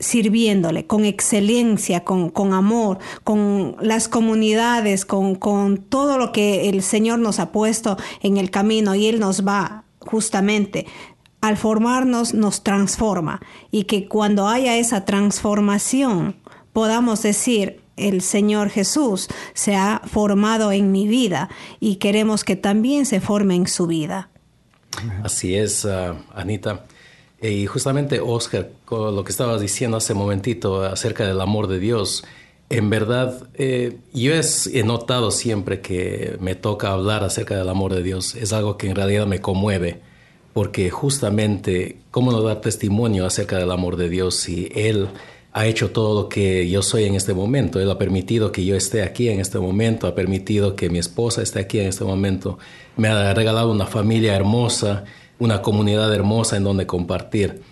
[0.00, 6.82] sirviéndole con excelencia, con, con amor, con las comunidades, con, con todo lo que el
[6.82, 10.86] Señor nos ha puesto en el camino y Él nos va justamente
[11.40, 16.36] al formarnos nos transforma y que cuando haya esa transformación
[16.72, 23.06] podamos decir el Señor Jesús se ha formado en mi vida y queremos que también
[23.06, 24.30] se forme en su vida.
[25.22, 26.84] Así es, uh, Anita.
[27.42, 32.22] Y justamente, Oscar, con lo que estabas diciendo hace momentito acerca del amor de Dios,
[32.68, 38.02] en verdad, eh, yo he notado siempre que me toca hablar acerca del amor de
[38.02, 38.36] Dios.
[38.36, 40.00] Es algo que en realidad me conmueve,
[40.52, 45.08] porque justamente, ¿cómo no dar testimonio acerca del amor de Dios si Él
[45.52, 47.80] ha hecho todo lo que yo soy en este momento?
[47.80, 51.42] Él ha permitido que yo esté aquí en este momento, ha permitido que mi esposa
[51.42, 52.58] esté aquí en este momento,
[52.96, 55.04] me ha regalado una familia hermosa
[55.40, 57.62] una comunidad hermosa en donde compartir.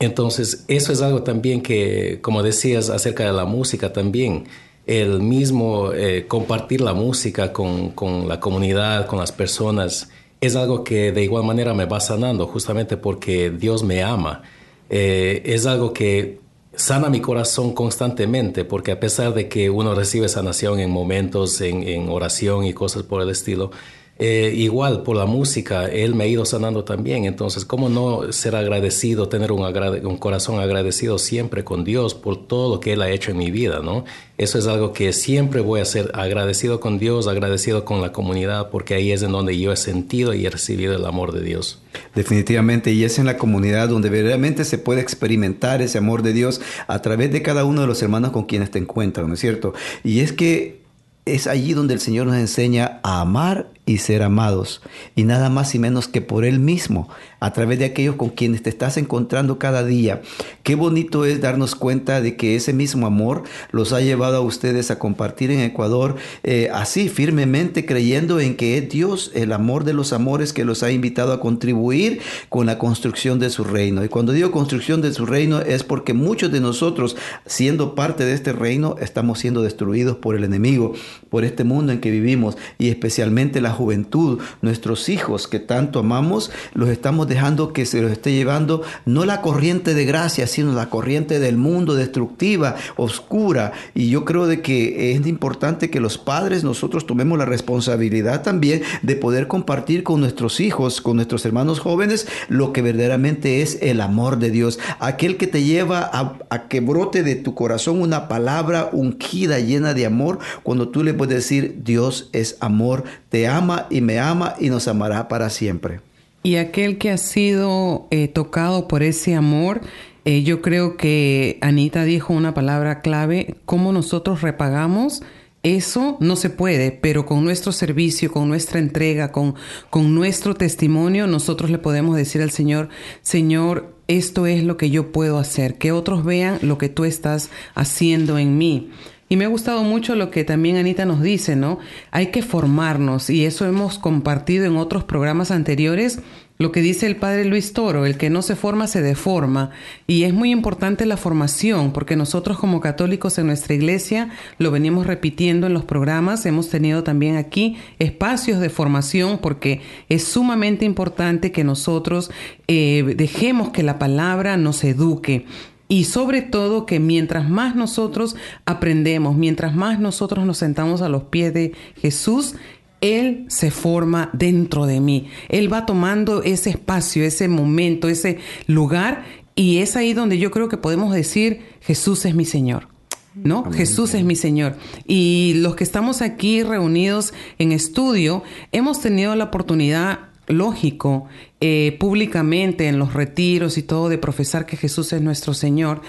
[0.00, 4.44] Entonces, eso es algo también que, como decías acerca de la música también,
[4.86, 10.84] el mismo eh, compartir la música con, con, la comunidad, con las personas, es algo
[10.84, 14.42] que de igual manera me va sanando, justamente porque Dios me ama.
[14.90, 16.40] Eh, es algo que
[16.74, 21.82] sana mi corazón constantemente, porque a pesar de que uno recibe sanación en momentos, en,
[21.84, 23.70] en oración y cosas por el estilo,
[24.16, 27.24] eh, igual por la música, Él me ha ido sanando también.
[27.24, 32.76] Entonces, ¿cómo no ser agradecido, tener un, un, corazón agradecido siempre con Dios por todo
[32.76, 33.80] lo que Él ha hecho en mi vida?
[33.82, 34.04] ¿no?
[34.38, 38.70] Eso es algo que siempre voy a ser agradecido con Dios, agradecido con la comunidad,
[38.70, 41.82] porque ahí es en donde yo he sentido y he recibido el amor de Dios.
[42.14, 46.60] Definitivamente, y es en la comunidad donde verdaderamente se puede experimentar ese amor de Dios
[46.86, 49.74] a través de cada uno de los hermanos con quienes te encuentran, ¿no es cierto?
[50.04, 50.84] Y es que
[51.24, 54.82] es allí donde el Señor nos enseña a amar y ser amados,
[55.14, 57.08] y nada más y menos que por Él mismo,
[57.44, 60.22] a través de aquellos con quienes te estás encontrando cada día.
[60.62, 64.90] Qué bonito es darnos cuenta de que ese mismo amor los ha llevado a ustedes
[64.90, 69.92] a compartir en Ecuador eh, así firmemente creyendo en que es Dios, el amor de
[69.92, 74.02] los amores que los ha invitado a contribuir con la construcción de su reino.
[74.02, 77.14] Y cuando digo construcción de su reino es porque muchos de nosotros,
[77.44, 80.94] siendo parte de este reino, estamos siendo destruidos por el enemigo,
[81.28, 86.50] por este mundo en que vivimos y especialmente la juventud, nuestros hijos que tanto amamos,
[86.72, 90.88] los estamos dejando que se los esté llevando no la corriente de gracia, sino la
[90.88, 93.72] corriente del mundo destructiva, oscura.
[93.92, 98.82] Y yo creo de que es importante que los padres nosotros tomemos la responsabilidad también
[99.02, 104.00] de poder compartir con nuestros hijos, con nuestros hermanos jóvenes, lo que verdaderamente es el
[104.00, 108.28] amor de Dios, aquel que te lleva a, a que brote de tu corazón una
[108.28, 113.88] palabra ungida, llena de amor, cuando tú le puedes decir, Dios es amor, te ama
[113.90, 116.00] y me ama y nos amará para siempre.
[116.46, 119.80] Y aquel que ha sido eh, tocado por ese amor,
[120.26, 125.22] eh, yo creo que Anita dijo una palabra clave, cómo nosotros repagamos.
[125.62, 129.54] Eso no se puede, pero con nuestro servicio, con nuestra entrega, con,
[129.88, 132.90] con nuestro testimonio, nosotros le podemos decir al Señor,
[133.22, 137.48] Señor, esto es lo que yo puedo hacer, que otros vean lo que tú estás
[137.74, 138.90] haciendo en mí.
[139.34, 141.80] Y me ha gustado mucho lo que también Anita nos dice, ¿no?
[142.12, 146.20] Hay que formarnos y eso hemos compartido en otros programas anteriores.
[146.56, 149.70] Lo que dice el padre Luis Toro, el que no se forma se deforma.
[150.06, 155.04] Y es muy importante la formación, porque nosotros como católicos en nuestra iglesia lo venimos
[155.04, 156.46] repitiendo en los programas.
[156.46, 162.30] Hemos tenido también aquí espacios de formación, porque es sumamente importante que nosotros
[162.68, 165.44] eh, dejemos que la palabra nos eduque.
[165.88, 171.24] Y sobre todo que mientras más nosotros aprendemos, mientras más nosotros nos sentamos a los
[171.24, 172.54] pies de Jesús,
[173.00, 175.28] Él se forma dentro de mí.
[175.48, 179.24] Él va tomando ese espacio, ese momento, ese lugar
[179.56, 182.88] y es ahí donde yo creo que podemos decir, Jesús es mi Señor.
[183.34, 183.70] ¿no?
[183.72, 184.76] Jesús es mi Señor.
[185.06, 191.26] Y los que estamos aquí reunidos en estudio, hemos tenido la oportunidad lógico
[191.60, 196.02] eh, públicamente en los retiros y todo de profesar que Jesús es nuestro Señor,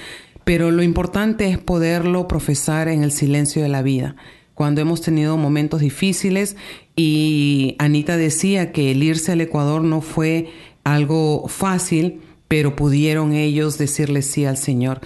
[0.43, 4.15] pero lo importante es poderlo profesar en el silencio de la vida.
[4.53, 6.55] Cuando hemos tenido momentos difíciles
[6.95, 10.49] y Anita decía que el irse al Ecuador no fue
[10.83, 15.01] algo fácil, pero pudieron ellos decirle sí al Señor.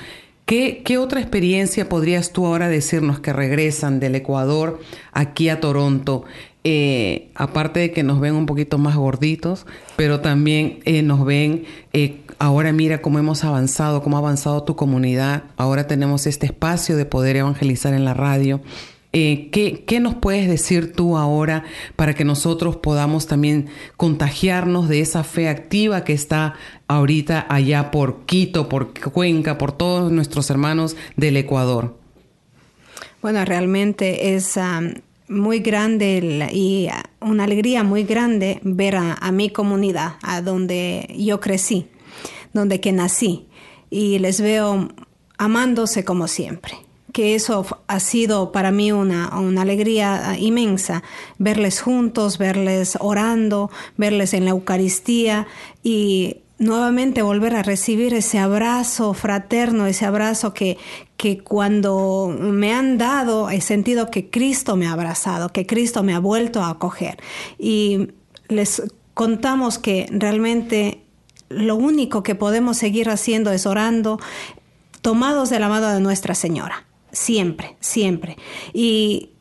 [0.46, 4.80] ¿Qué, ¿Qué, otra experiencia podrías tú ahora decirnos que regresan del Ecuador
[5.12, 6.26] aquí a Toronto?
[6.66, 11.64] Eh, aparte de que nos ven un poquito más gorditos, pero también eh, nos ven,
[11.94, 16.98] eh, ahora mira cómo hemos avanzado, cómo ha avanzado tu comunidad, ahora tenemos este espacio
[16.98, 18.62] de poder evangelizar en la radio.
[19.12, 21.64] ¿qué, ¿Qué nos puedes decir tú ahora
[21.96, 26.54] para que nosotros podamos también contagiarnos de esa fe activa que está
[26.88, 31.98] ahorita allá por Quito, por Cuenca, por todos nuestros hermanos del Ecuador?
[33.22, 34.58] Bueno, realmente es
[35.30, 36.90] muy grande y
[37.22, 41.88] una alegría muy grande ver a, mi comunidad, a donde yo crecí,
[42.52, 43.48] donde que nací,
[43.90, 44.90] y les veo
[45.38, 46.74] amándose como siempre
[47.14, 51.02] que eso ha sido para mí una, una, alegría inmensa,
[51.40, 55.48] verles juntos, verles orando, verles en la Eucaristía
[55.82, 60.78] y nuevamente volver a recibir ese abrazo fraterno, ese abrazo que,
[61.18, 66.14] que cuando me han dado he sentido que Cristo me ha abrazado, que Cristo me
[66.14, 67.18] ha vuelto a acoger.
[67.58, 68.10] Y
[68.50, 68.84] les
[69.14, 71.02] contamos que realmente
[71.48, 74.20] lo único que podemos seguir haciendo es orando,
[75.02, 78.38] tomados de la mano de Nuestra Señora, siempre, siempre,
[78.74, 79.32] y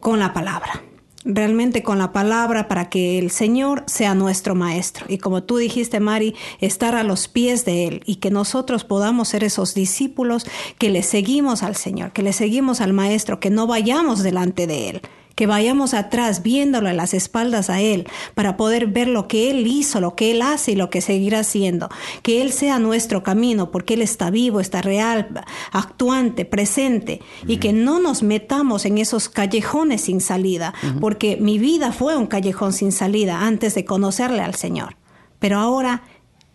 [0.00, 0.82] con la palabra
[1.26, 5.04] realmente con la palabra para que el Señor sea nuestro maestro.
[5.08, 9.28] Y como tú dijiste, Mari, estar a los pies de Él y que nosotros podamos
[9.28, 10.46] ser esos discípulos
[10.78, 14.90] que le seguimos al Señor, que le seguimos al maestro, que no vayamos delante de
[14.90, 15.02] Él,
[15.36, 19.66] que vayamos atrás viéndolo en las espaldas a Él para poder ver lo que Él
[19.66, 21.88] hizo, lo que Él hace y lo que seguirá haciendo.
[22.22, 27.74] Que Él sea nuestro camino porque Él está vivo, está real, actuante, presente y que
[27.74, 32.90] no nos metamos en esos callejones sin salida, porque mi vida fue un callejón sin
[32.90, 34.96] salida antes de conocerle al Señor.
[35.38, 36.02] Pero ahora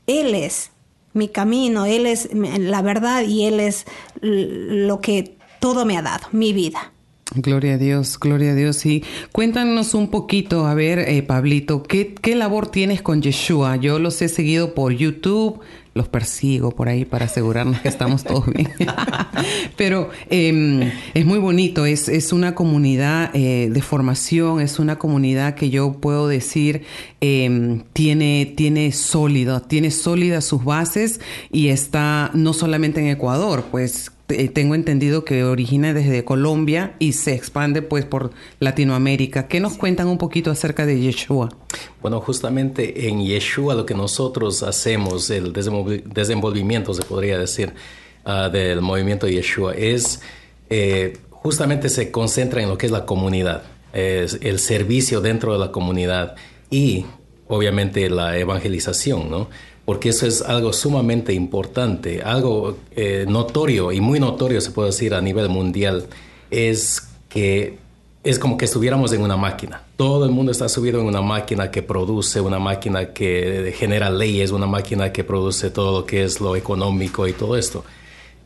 [0.08, 0.72] Él es
[1.14, 3.86] mi camino, Él es la verdad y Él es
[4.22, 6.92] lo que todo me ha dado, mi vida.
[7.34, 8.86] Gloria a Dios, gloria a Dios.
[8.86, 13.78] Y cuéntanos un poquito, a ver, eh, Pablito, ¿qué, ¿qué labor tienes con Yeshua?
[13.78, 15.62] Yo los he seguido por YouTube,
[15.94, 18.70] los persigo por ahí para asegurarnos que estamos todos bien.
[19.78, 25.56] Pero em, es muy bonito, es, es una comunidad eh, de formación, es una comunidad
[25.56, 26.84] que yo puedo decir
[27.22, 34.12] em, tiene, tiene sólido, tiene sólidas sus bases y está no solamente en Ecuador, pues
[34.32, 39.48] eh, tengo entendido que origina desde Colombia y se expande pues por Latinoamérica.
[39.48, 41.50] ¿Qué nos cuentan un poquito acerca de Yeshua?
[42.02, 47.74] Bueno, justamente en Yeshua lo que nosotros hacemos, el desenvolvimiento se podría decir
[48.26, 50.22] ah, del movimiento de Yeshua es
[50.70, 53.64] eh, justamente se concentra en lo que es la comunidad,
[53.94, 56.36] es el servicio dentro de la comunidad
[56.70, 57.06] y
[57.48, 59.50] obviamente la evangelización, ¿no?
[59.86, 65.14] Porque eso es algo sumamente importante, algo eh, notorio y muy notorio se puede decir
[65.14, 66.06] a nivel mundial,
[66.50, 67.78] es que
[68.24, 69.84] es como que estuviéramos en una máquina.
[69.98, 74.52] Todo el mundo está subido en una máquina que produce, una máquina que genera leyes,
[74.52, 77.84] una máquina que produce todo lo que es lo económico y todo esto.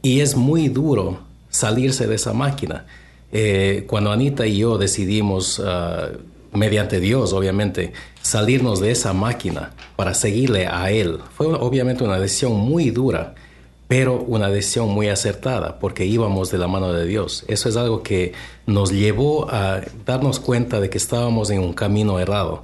[0.01, 1.19] Y es muy duro
[1.49, 2.85] salirse de esa máquina.
[3.33, 6.09] Eh, cuando Anita y yo decidimos ah,
[6.53, 7.91] mediante Dios, obviamente,
[8.25, 11.19] salirnos de esa máquina para seguirle a Él.
[11.37, 13.35] Fue obviamente una decisión muy dura,
[13.87, 17.45] pero una decisión muy acertada, porque íbamos de la mano de Dios.
[17.47, 18.33] Eso es algo que
[18.65, 22.63] nos llevó a darnos cuenta de que estábamos en un camino errado.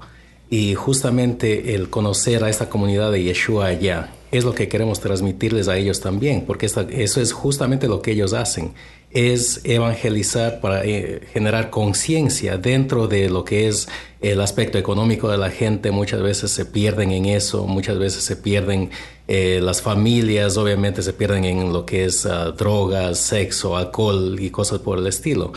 [0.50, 5.68] Y justamente el conocer a esta comunidad de Yeshua allá es lo que queremos transmitirles
[5.68, 8.74] a ellos también, porque eso es justamente lo que ellos hacen
[9.14, 13.88] es evangelizar para eh, generar conciencia dentro de lo que es
[14.22, 15.92] el aspecto económico de la gente.
[15.92, 18.90] Muchas veces se pierden en eso, muchas veces se pierden
[19.28, 24.50] eh, las familias, obviamente se pierden en lo que es ah, drogas, sexo, alcohol y
[24.50, 25.52] cosas por el estilo,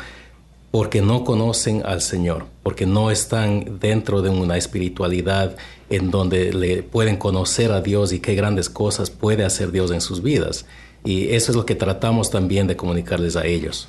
[0.74, 5.54] porque no conocen al Señor, porque no están dentro de una espiritualidad
[5.88, 10.00] en donde le pueden conocer a Dios y qué grandes cosas puede hacer Dios en
[10.00, 10.66] sus vidas.
[11.04, 13.86] Y eso es lo que tratamos también de comunicarles a ellos.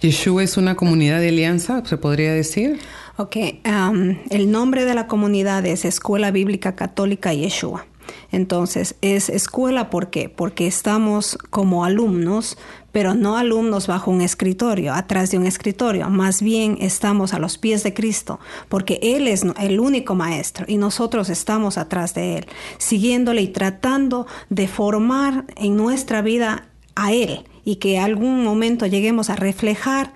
[0.00, 2.80] Yeshua es una comunidad de alianza, se podría decir.
[3.16, 7.86] Ok, um, el nombre de la comunidad es Escuela Bíblica Católica Yeshua.
[8.30, 10.28] Entonces, es escuela, ¿por qué?
[10.28, 12.56] Porque estamos como alumnos
[12.92, 17.58] pero no alumnos bajo un escritorio, atrás de un escritorio, más bien estamos a los
[17.58, 22.46] pies de Cristo, porque Él es el único maestro y nosotros estamos atrás de Él,
[22.78, 29.30] siguiéndole y tratando de formar en nuestra vida a Él y que algún momento lleguemos
[29.30, 30.12] a reflejar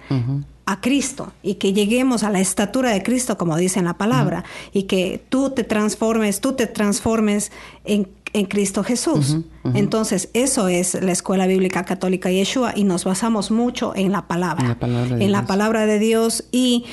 [0.66, 4.44] a Cristo y que lleguemos a la estatura de Cristo, como dice en la palabra,
[4.72, 7.50] y que tú te transformes, tú te transformes
[7.84, 9.38] en en Cristo Jesús.
[9.74, 14.76] Entonces, eso es la Escuela Bíblica Católica Yeshua y nos basamos mucho en la palabra,
[14.80, 16.44] en la palabra de, Dios.
[16.50, 16.84] y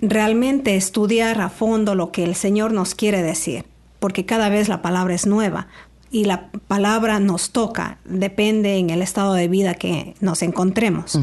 [0.00, 3.64] realmente estudiar a fondo lo que el Señor nos quiere decir,
[3.98, 5.68] porque cada vez la palabra es nueva
[6.10, 11.18] y la palabra nos toca, depende en el estado de vida que nos encontremos.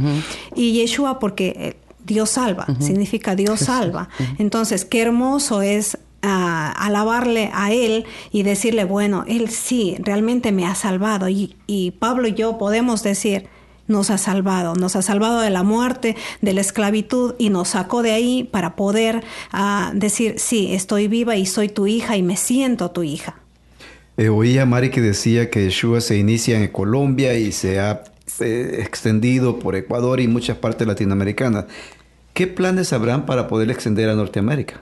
[0.53, 4.09] Y Yeshua porque eh, Dios salva, significa Dios salva.
[4.37, 10.65] Entonces, qué hermoso es a alabarle a Él y decirle, bueno, Él sí, realmente me
[10.65, 11.27] ha salvado.
[11.29, 13.47] Y, Pablo y yo podemos decir,
[13.87, 18.03] nos ha salvado, nos ha salvado de la muerte, de la esclavitud y nos sacó
[18.03, 22.37] de ahí para poder ah, decir, sí, estoy viva y soy tu hija y me
[22.37, 23.35] siento tu hija.
[24.17, 28.03] Eh, oía a Mari que decía que Yeshua se inicia en Colombia y se ha
[28.39, 31.65] extendido por Ecuador y muchas partes latinoamericanas.
[32.33, 34.81] ¿Qué planes habrán para poder extender a Norteamérica?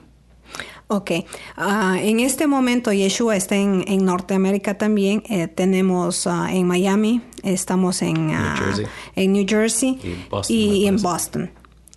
[0.92, 1.12] Ok,
[1.56, 5.22] ah, en este momento Yeshua está en, Norteamérica también.
[5.30, 8.86] Eh, tenemos ah, en Miami, estamos en New ah, Jersey,
[9.16, 10.00] en New Jersey
[10.48, 11.52] y, en Boston.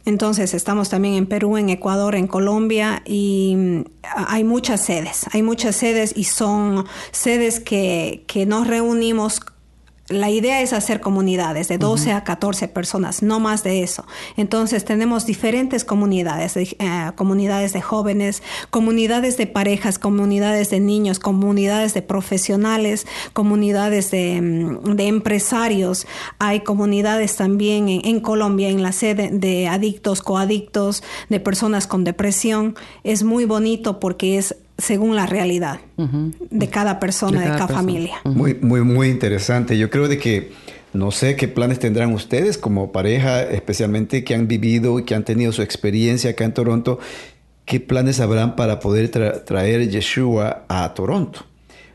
[0.04, 3.84] Entonces estamos también en Perú, en Ecuador, en Colombia y
[4.14, 9.40] hay muchas sedes, hay muchas sedes y son sedes que, que nos reunimos
[10.12, 14.06] la idea es hacer comunidades de 12 a 14 personas, no más de eso.
[14.36, 16.76] Entonces tenemos diferentes comunidades, eh,
[17.16, 25.00] comunidades de jóvenes, comunidades de parejas, comunidades de niños, comunidades de profesionales, comunidades de, mm,
[25.00, 26.06] empresarios.
[26.38, 32.76] Hay comunidades también en, Colombia, en la sede de adictos, coadictos, de personas con depresión.
[33.04, 38.16] Es muy bonito porque es según la realidad de cada persona, de cada, familia.
[38.24, 39.78] Muy, muy, muy interesante.
[39.78, 40.50] Yo creo de que
[40.92, 45.24] no sé qué planes tendrán ustedes como pareja, especialmente que han vivido y que han
[45.24, 46.98] tenido su experiencia acá en Toronto.
[47.64, 51.46] ¿Qué planes habrán para poder traer Yeshua a Toronto?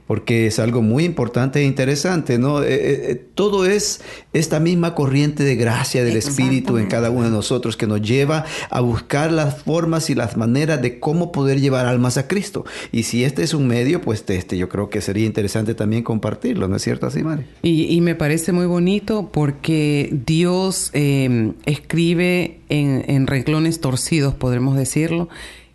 [0.07, 2.63] Porque es algo muy importante e interesante, ¿no?
[2.63, 4.01] Eh, eh, eh, todo es
[4.31, 8.45] esta misma corriente de gracia del Espíritu en cada uno de nosotros que nos lleva
[8.69, 12.65] a buscar las formas y las maneras de cómo poder llevar almas a Cristo.
[12.93, 16.69] Y si este es un medio, pues este yo creo que sería interesante también compartirlo,
[16.69, 17.43] ¿no es cierto así, Mari?
[17.61, 25.27] Y, me parece muy bonito porque Dios escribe en, en renglones torcidos, podremos decirlo,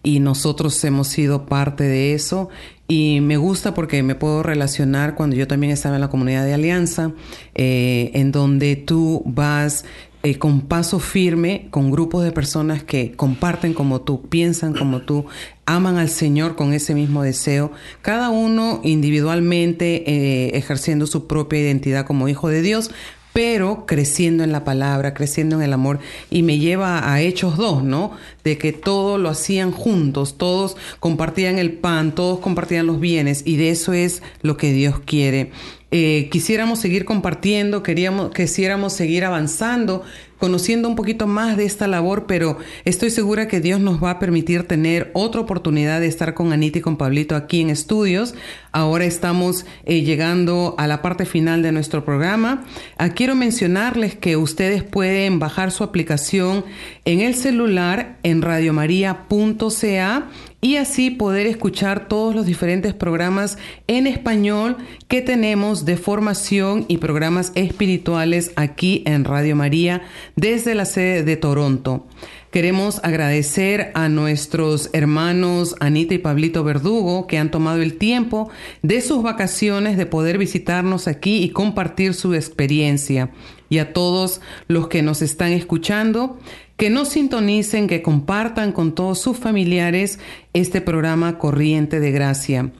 [0.03, 2.49] y nosotros hemos sido parte de eso
[2.89, 6.55] y me gusta porque me puedo relacionar cuando yo también estaba en la comunidad de
[6.55, 7.13] Alianza,
[7.55, 9.85] eh, en donde tú vas
[10.25, 15.27] eh, con paso firme con grupos de personas que comparten como tú, piensan como tú,
[15.67, 17.73] aman al Señor con ese mismo deseo,
[18.03, 22.93] cada uno individualmente eh, ejerciendo su propia identidad como hijo de Dios,
[23.33, 25.99] pero creciendo en la palabra, creciendo en el amor,
[26.31, 28.13] y me lleva a Hechos 2, ¿no?
[28.45, 33.57] De que todo lo hacían juntos, todos compartían el pan, todos compartían los bienes, y
[33.57, 35.51] de eso es lo que Dios quiere.
[35.95, 40.03] Eh, quisiéramos seguir compartiendo, queríamos, quisiéramos seguir avanzando,
[40.39, 42.57] conociendo un poquito más de esta labor, pero
[42.87, 46.79] estoy segura que Dios nos va a permitir tener otra oportunidad de estar con Anita
[46.79, 48.35] y con Pablito aquí en estudios.
[48.73, 52.65] Ahora estamos eh, llegando a la parte final de nuestro programa.
[52.97, 56.65] Ah, quiero mencionarles que ustedes pueden bajar su aplicación
[57.05, 60.29] en el celular en radiomaria.ca
[60.63, 63.59] y así poder escuchar todos los diferentes programas
[63.89, 70.03] en español que tenemos de formación y programas espirituales aquí en Radio María
[70.37, 72.07] desde la sede de Toronto.
[72.53, 78.51] Queremos agradecer a nuestros hermanos Anita y Pablito Verdugo que han tomado el tiempo
[78.83, 83.31] de sus vacaciones de poder visitarnos aquí y compartir su experiencia.
[83.71, 86.39] Y a todos los que nos están escuchando,
[86.77, 90.19] que nos sintonicen, que compartan con todos sus familiares
[90.53, 92.71] este programa Corriente de Gracia.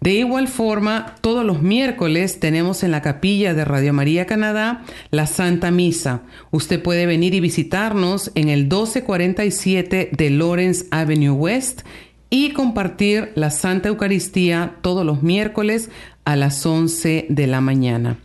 [0.00, 5.26] De igual forma, todos los miércoles tenemos en la capilla de Radio María Canadá la
[5.26, 6.22] Santa Misa.
[6.50, 11.82] Usted puede venir y visitarnos en el 1247 de Lawrence Avenue West
[12.30, 15.90] y compartir la Santa Eucaristía todos los miércoles
[16.24, 18.16] a las 11 de la mañana.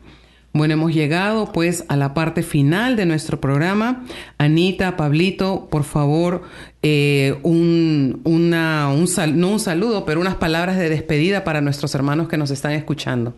[0.56, 4.06] Bueno, hemos llegado pues a la parte final de nuestro programa.
[4.38, 6.44] Anita, Pablito, por favor,
[6.88, 9.08] eh, un, una, un
[9.40, 13.34] no un saludo, pero unas palabras de despedida para nuestros hermanos que nos están escuchando.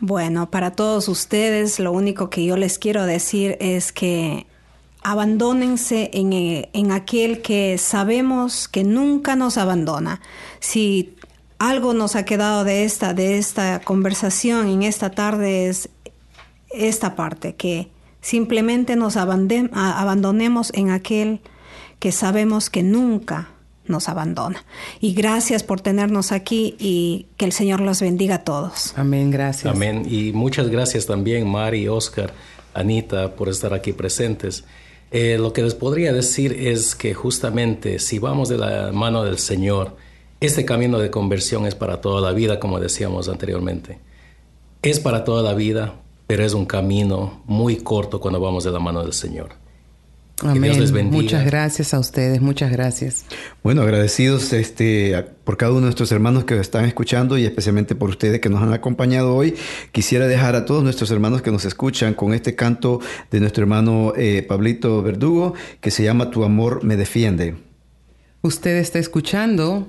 [0.00, 4.44] Bueno, para todos ustedes, lo único que yo les quiero decir es que
[5.02, 10.20] abandónense en, eh, en aquel que sabemos que nunca nos abandona.
[10.60, 11.14] Si
[11.58, 15.88] algo nos ha quedado de esta, de esta conversación en esta tarde es
[16.68, 17.88] esta parte, que
[18.20, 21.40] simplemente nos abandonemos en aquel
[21.98, 23.50] que sabemos que nunca
[23.88, 24.64] nos abandona.
[25.00, 28.92] Y gracias por tenernos aquí y que el Señor los bendiga a todos.
[28.96, 29.74] Amén, gracias.
[29.74, 30.06] Amén.
[30.08, 32.32] Y muchas gracias también, Mari, Oscar,
[32.74, 34.64] Anita, por estar aquí presentes.
[35.10, 39.38] Eh, lo que les podría decir es que justamente si vamos de la mano del
[39.38, 39.96] Señor,
[40.40, 43.98] este camino de conversión es para toda la vida, como decíamos anteriormente.
[44.82, 45.94] Es para toda la vida,
[46.26, 49.65] pero es un camino muy corto cuando vamos de la mano del Señor.
[50.42, 51.10] Amén.
[51.10, 53.24] Muchas gracias a ustedes, muchas gracias.
[53.62, 58.10] Bueno, agradecidos este, por cada uno de nuestros hermanos que están escuchando y especialmente por
[58.10, 59.54] ustedes que nos han acompañado hoy.
[59.92, 64.12] Quisiera dejar a todos nuestros hermanos que nos escuchan con este canto de nuestro hermano
[64.14, 67.54] eh, Pablito Verdugo que se llama Tu amor me defiende.
[68.42, 69.88] Usted está escuchando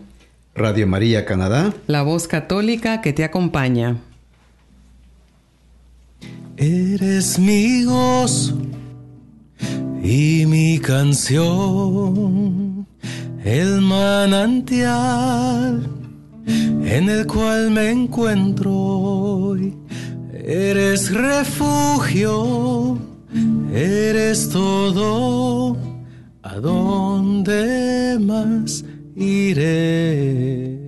[0.55, 3.97] Radio María Canadá, la voz católica que te acompaña.
[6.55, 8.57] Eres mi gozo
[10.09, 11.45] y mi canción,
[13.43, 15.05] el manantial
[16.47, 19.75] en el cual me encuentro hoy.
[20.31, 22.97] Eres refugio,
[23.73, 25.75] eres todo,
[26.41, 30.86] a dónde más iré.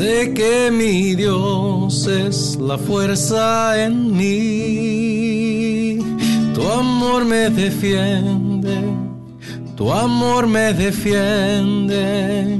[0.00, 5.98] Sé que mi Dios es la fuerza en mí.
[6.54, 8.80] Tu amor me defiende,
[9.76, 12.58] tu amor me defiende.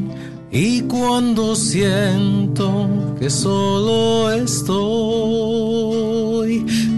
[0.52, 2.86] Y cuando siento
[3.18, 4.76] que solo estoy,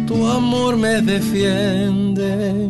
[0.08, 2.68] tu amor me defiende,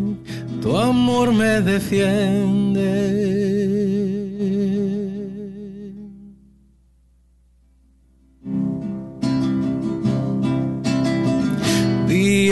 [0.60, 3.61] tu amor me defiende.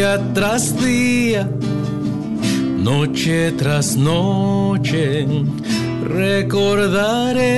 [0.01, 1.47] Día tras día,
[2.79, 5.27] noche tras noche,
[6.03, 7.49] Recordaré,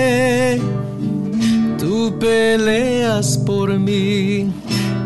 [1.79, 4.51] tú peleas por mí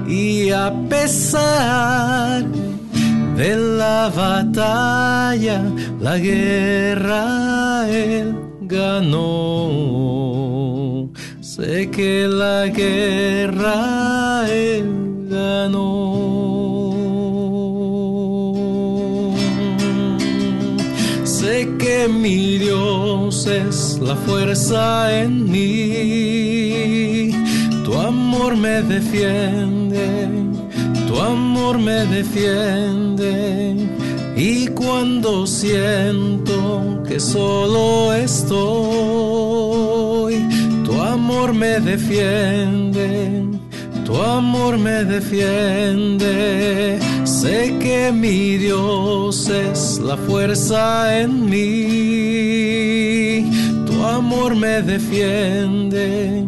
[0.09, 2.47] y a pesar
[3.37, 5.63] de la batalla,
[6.01, 9.71] la guerra él ganó.
[11.43, 16.56] Sé que la guerra él ganó.
[22.09, 27.31] Mi Dios es la fuerza en mí.
[27.85, 30.29] Tu amor me defiende,
[31.07, 33.77] tu amor me defiende.
[34.37, 38.47] Y cuando siento que solo estoy,
[40.85, 43.45] tu amor me defiende,
[44.07, 46.99] tu amor me defiende.
[47.25, 52.87] Sé que mi Dios es la fuerza en mí.
[53.87, 56.47] Tu amor me defiende,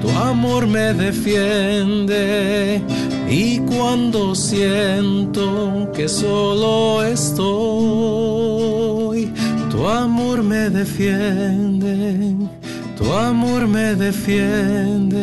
[0.00, 2.80] tu amor me defiende.
[3.28, 7.42] Y cuando siento que solo estoy,
[9.70, 12.36] tu amor me defiende,
[12.96, 15.22] tu amor me defiende.